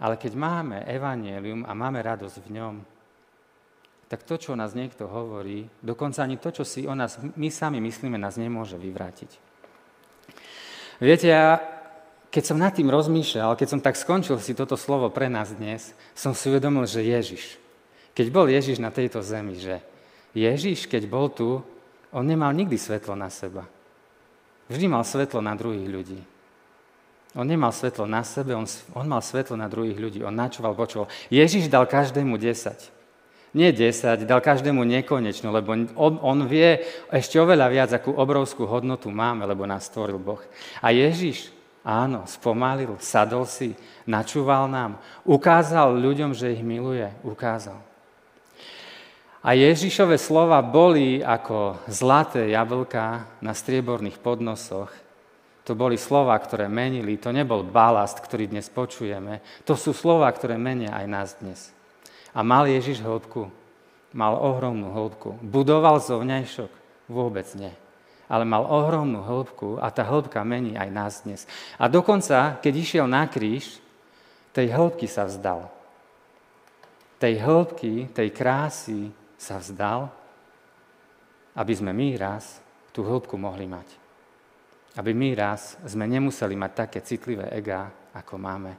ale 0.00 0.18
keď 0.18 0.32
máme 0.34 0.82
evanielium 0.86 1.62
a 1.66 1.72
máme 1.74 2.02
radosť 2.02 2.36
v 2.42 2.50
ňom, 2.58 2.74
tak 4.10 4.22
to, 4.26 4.36
čo 4.38 4.52
o 4.54 4.60
nás 4.60 4.76
niekto 4.76 5.08
hovorí, 5.08 5.66
dokonca 5.80 6.22
ani 6.22 6.38
to, 6.38 6.52
čo 6.52 6.64
si 6.66 6.84
o 6.86 6.94
nás 6.94 7.18
my 7.18 7.48
sami 7.50 7.82
myslíme, 7.82 8.14
nás 8.20 8.36
nemôže 8.36 8.78
vyvrátiť. 8.78 9.30
Viete, 11.02 11.26
ja 11.26 11.58
keď 12.34 12.42
som 12.42 12.58
nad 12.58 12.74
tým 12.74 12.90
rozmýšľal, 12.90 13.54
keď 13.54 13.68
som 13.70 13.78
tak 13.78 13.94
skončil 13.94 14.42
si 14.42 14.58
toto 14.58 14.74
slovo 14.74 15.06
pre 15.06 15.30
nás 15.30 15.54
dnes, 15.54 15.94
som 16.18 16.34
si 16.34 16.50
uvedomil, 16.50 16.82
že 16.82 17.06
Ježiš, 17.06 17.62
keď 18.10 18.26
bol 18.34 18.50
Ježiš 18.50 18.82
na 18.82 18.90
tejto 18.90 19.22
zemi, 19.22 19.54
že 19.54 19.78
Ježiš, 20.34 20.90
keď 20.90 21.06
bol 21.06 21.30
tu, 21.30 21.62
on 22.10 22.26
nemal 22.26 22.50
nikdy 22.50 22.74
svetlo 22.74 23.14
na 23.14 23.30
seba. 23.30 23.70
Vždy 24.66 24.90
mal 24.90 25.06
svetlo 25.06 25.38
na 25.38 25.54
druhých 25.54 25.86
ľudí. 25.86 26.20
On 27.34 27.42
nemal 27.42 27.74
svetlo 27.74 28.06
na 28.06 28.22
sebe, 28.22 28.54
on, 28.54 28.62
on 28.94 29.06
mal 29.10 29.18
svetlo 29.18 29.58
na 29.58 29.66
druhých 29.66 29.98
ľudí. 29.98 30.22
On 30.22 30.30
načúval, 30.30 30.78
počul. 30.78 31.10
Ježiš 31.34 31.66
dal 31.66 31.82
každému 31.90 32.38
10. 32.38 32.94
Nie 33.54 33.70
10, 33.70 34.26
dal 34.26 34.42
každému 34.42 34.82
nekonečno, 34.82 35.50
lebo 35.54 35.74
on 35.98 36.38
vie 36.46 36.82
ešte 37.10 37.38
oveľa 37.38 37.66
viac, 37.70 37.90
akú 37.94 38.10
obrovskú 38.10 38.66
hodnotu 38.66 39.10
máme, 39.14 39.46
lebo 39.46 39.62
nás 39.62 39.86
stvoril 39.86 40.18
Boh. 40.18 40.42
A 40.82 40.90
Ježiš, 40.90 41.54
áno, 41.86 42.26
spomalil, 42.26 42.98
sadol 42.98 43.46
si, 43.46 43.78
načúval 44.06 44.66
nám, 44.66 44.98
ukázal 45.22 45.94
ľuďom, 45.94 46.34
že 46.34 46.50
ich 46.50 46.66
miluje, 46.66 47.06
ukázal. 47.22 47.78
A 49.44 49.54
Ježišove 49.54 50.18
slova 50.18 50.58
boli 50.64 51.22
ako 51.22 51.78
zlaté 51.86 52.50
jablka 52.50 53.28
na 53.38 53.52
strieborných 53.54 54.18
podnosoch 54.18 55.03
to 55.64 55.72
boli 55.72 55.96
slova, 55.96 56.36
ktoré 56.36 56.68
menili, 56.68 57.16
to 57.16 57.32
nebol 57.32 57.64
balast, 57.64 58.20
ktorý 58.20 58.52
dnes 58.52 58.68
počujeme. 58.68 59.40
To 59.64 59.72
sú 59.72 59.96
slova, 59.96 60.28
ktoré 60.28 60.60
menia 60.60 60.92
aj 60.92 61.06
nás 61.08 61.28
dnes. 61.40 61.72
A 62.36 62.44
mal 62.44 62.68
Ježiš 62.68 63.00
hĺbku? 63.00 63.48
Mal 64.12 64.36
ohromnú 64.36 64.92
hĺbku. 64.92 65.40
Budoval 65.40 66.04
zovňajšok? 66.04 66.68
Vôbec 67.08 67.48
nie. 67.56 67.72
Ale 68.28 68.44
mal 68.44 68.68
ohromnú 68.68 69.24
hĺbku 69.24 69.80
a 69.80 69.88
tá 69.88 70.04
hĺbka 70.04 70.44
mení 70.44 70.76
aj 70.76 70.88
nás 70.92 71.12
dnes. 71.24 71.48
A 71.80 71.88
dokonca, 71.88 72.60
keď 72.60 72.74
išiel 72.76 73.06
na 73.08 73.24
kríž, 73.24 73.80
tej 74.52 74.68
hĺbky 74.68 75.08
sa 75.08 75.24
vzdal. 75.24 75.72
Tej 77.16 77.40
hĺbky, 77.40 78.12
tej 78.12 78.28
krásy 78.36 79.08
sa 79.40 79.56
vzdal, 79.56 80.12
aby 81.56 81.72
sme 81.72 81.96
my 81.96 82.20
raz 82.20 82.60
tú 82.92 83.00
hĺbku 83.00 83.40
mohli 83.40 83.64
mať. 83.64 84.03
Aby 84.94 85.10
my 85.10 85.34
raz 85.34 85.74
sme 85.82 86.06
nemuseli 86.06 86.54
mať 86.54 86.72
také 86.86 86.98
citlivé 87.02 87.50
ega, 87.50 87.90
ako 88.14 88.38
máme. 88.38 88.72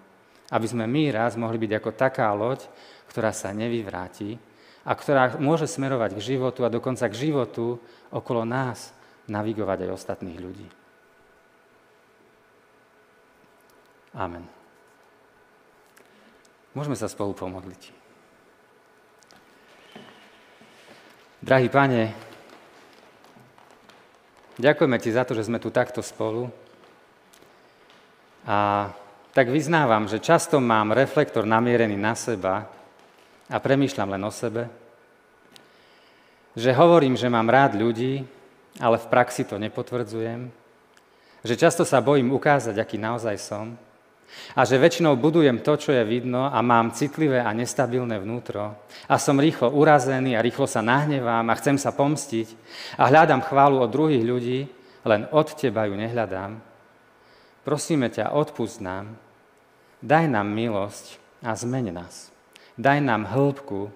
Aby 0.48 0.68
sme 0.70 0.88
my 0.88 1.12
raz 1.12 1.36
mohli 1.36 1.60
byť 1.60 1.72
ako 1.76 1.90
taká 1.92 2.32
loď, 2.32 2.64
ktorá 3.12 3.36
sa 3.36 3.52
nevyvráti 3.52 4.40
a 4.86 4.92
ktorá 4.94 5.36
môže 5.42 5.66
smerovať 5.66 6.16
k 6.16 6.36
životu 6.36 6.64
a 6.64 6.72
dokonca 6.72 7.10
k 7.10 7.20
životu 7.30 7.82
okolo 8.14 8.46
nás 8.46 8.94
navigovať 9.26 9.90
aj 9.90 9.96
ostatných 9.98 10.40
ľudí. 10.40 10.70
Amen. 14.16 14.48
Môžeme 16.72 16.96
sa 16.96 17.12
spolu 17.12 17.36
pomodliť. 17.36 17.92
Drahý 21.44 21.68
pane, 21.68 22.16
Ďakujeme 24.56 24.98
ti 25.04 25.12
za 25.12 25.28
to, 25.28 25.36
že 25.36 25.52
sme 25.52 25.60
tu 25.60 25.68
takto 25.68 26.00
spolu. 26.00 26.48
A 28.48 28.88
tak 29.36 29.52
vyznávam, 29.52 30.08
že 30.08 30.24
často 30.24 30.64
mám 30.64 30.96
reflektor 30.96 31.44
namierený 31.44 32.00
na 32.00 32.16
seba 32.16 32.72
a 33.52 33.58
premýšľam 33.60 34.16
len 34.16 34.24
o 34.24 34.32
sebe. 34.32 34.72
Že 36.56 36.72
hovorím, 36.72 37.20
že 37.20 37.28
mám 37.28 37.52
rád 37.52 37.76
ľudí, 37.76 38.24
ale 38.80 38.96
v 38.96 39.10
praxi 39.12 39.44
to 39.44 39.60
nepotvrdzujem. 39.60 40.48
Že 41.44 41.56
často 41.60 41.84
sa 41.84 42.00
bojím 42.00 42.32
ukázať, 42.32 42.80
aký 42.80 42.96
naozaj 42.96 43.36
som. 43.44 43.76
A 44.56 44.64
že 44.64 44.80
väčšinou 44.80 45.20
budujem 45.20 45.60
to, 45.60 45.76
čo 45.76 45.92
je 45.92 46.04
vidno 46.08 46.48
a 46.48 46.60
mám 46.64 46.96
citlivé 46.96 47.44
a 47.44 47.52
nestabilné 47.52 48.20
vnútro 48.20 48.76
a 49.10 49.16
som 49.20 49.36
rýchlo 49.36 49.74
urazený 49.76 50.36
a 50.36 50.44
rýchlo 50.44 50.64
sa 50.66 50.80
nahnevám 50.80 51.44
a 51.52 51.58
chcem 51.60 51.76
sa 51.76 51.92
pomstiť 51.92 52.48
a 52.96 53.12
hľadám 53.12 53.44
chválu 53.44 53.84
od 53.84 53.92
druhých 53.92 54.24
ľudí, 54.24 54.60
len 55.06 55.28
od 55.30 55.48
teba 55.54 55.86
ju 55.86 56.00
nehľadám. 56.00 56.58
Prosíme 57.66 58.14
ťa, 58.14 58.32
odpust 58.32 58.80
nám, 58.80 59.18
daj 60.00 60.30
nám 60.30 60.48
milosť 60.50 61.18
a 61.42 61.58
zmeň 61.58 61.86
nás. 61.92 62.30
Daj 62.76 63.00
nám 63.00 63.26
hĺbku, 63.26 63.88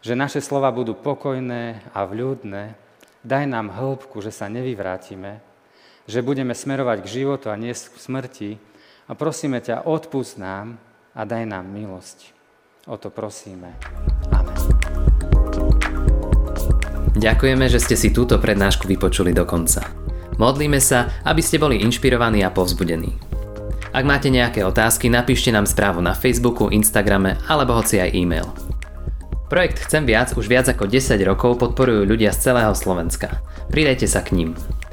že 0.00 0.16
naše 0.16 0.40
slova 0.40 0.72
budú 0.72 0.96
pokojné 0.96 1.92
a 1.92 2.06
vľúdne. 2.08 2.78
Daj 3.20 3.44
nám 3.44 3.68
hĺbku, 3.68 4.24
že 4.24 4.32
sa 4.32 4.48
nevyvrátime, 4.48 5.44
že 6.08 6.24
budeme 6.24 6.56
smerovať 6.56 7.04
k 7.04 7.12
životu 7.20 7.52
a 7.52 7.60
nie 7.60 7.74
k 7.76 7.96
smrti. 8.00 8.50
A 9.10 9.18
prosíme 9.18 9.58
ťa, 9.58 9.90
odpust 9.90 10.38
nám 10.38 10.78
a 11.18 11.26
daj 11.26 11.42
nám 11.42 11.66
milosť. 11.66 12.30
O 12.86 12.94
to 12.94 13.10
prosíme. 13.10 13.74
Amen. 14.30 14.54
Ďakujeme, 17.18 17.66
že 17.66 17.82
ste 17.82 17.98
si 17.98 18.14
túto 18.14 18.38
prednášku 18.38 18.86
vypočuli 18.86 19.34
do 19.34 19.42
konca. 19.42 19.82
Modlíme 20.38 20.78
sa, 20.78 21.10
aby 21.26 21.42
ste 21.42 21.58
boli 21.58 21.82
inšpirovaní 21.82 22.46
a 22.46 22.54
povzbudení. 22.54 23.18
Ak 23.90 24.06
máte 24.06 24.30
nejaké 24.30 24.62
otázky, 24.62 25.10
napíšte 25.10 25.50
nám 25.50 25.66
správu 25.66 25.98
na 25.98 26.14
Facebooku, 26.14 26.70
Instagrame 26.70 27.34
alebo 27.50 27.74
hoci 27.74 27.98
aj 27.98 28.14
e-mail. 28.14 28.46
Projekt 29.50 29.82
Chcem 29.90 30.06
viac 30.06 30.30
už 30.38 30.46
viac 30.46 30.70
ako 30.70 30.86
10 30.86 31.18
rokov 31.26 31.58
podporujú 31.58 32.06
ľudia 32.06 32.30
z 32.30 32.46
celého 32.46 32.70
Slovenska. 32.78 33.42
Pridajte 33.74 34.06
sa 34.06 34.22
k 34.22 34.38
ním. 34.38 34.54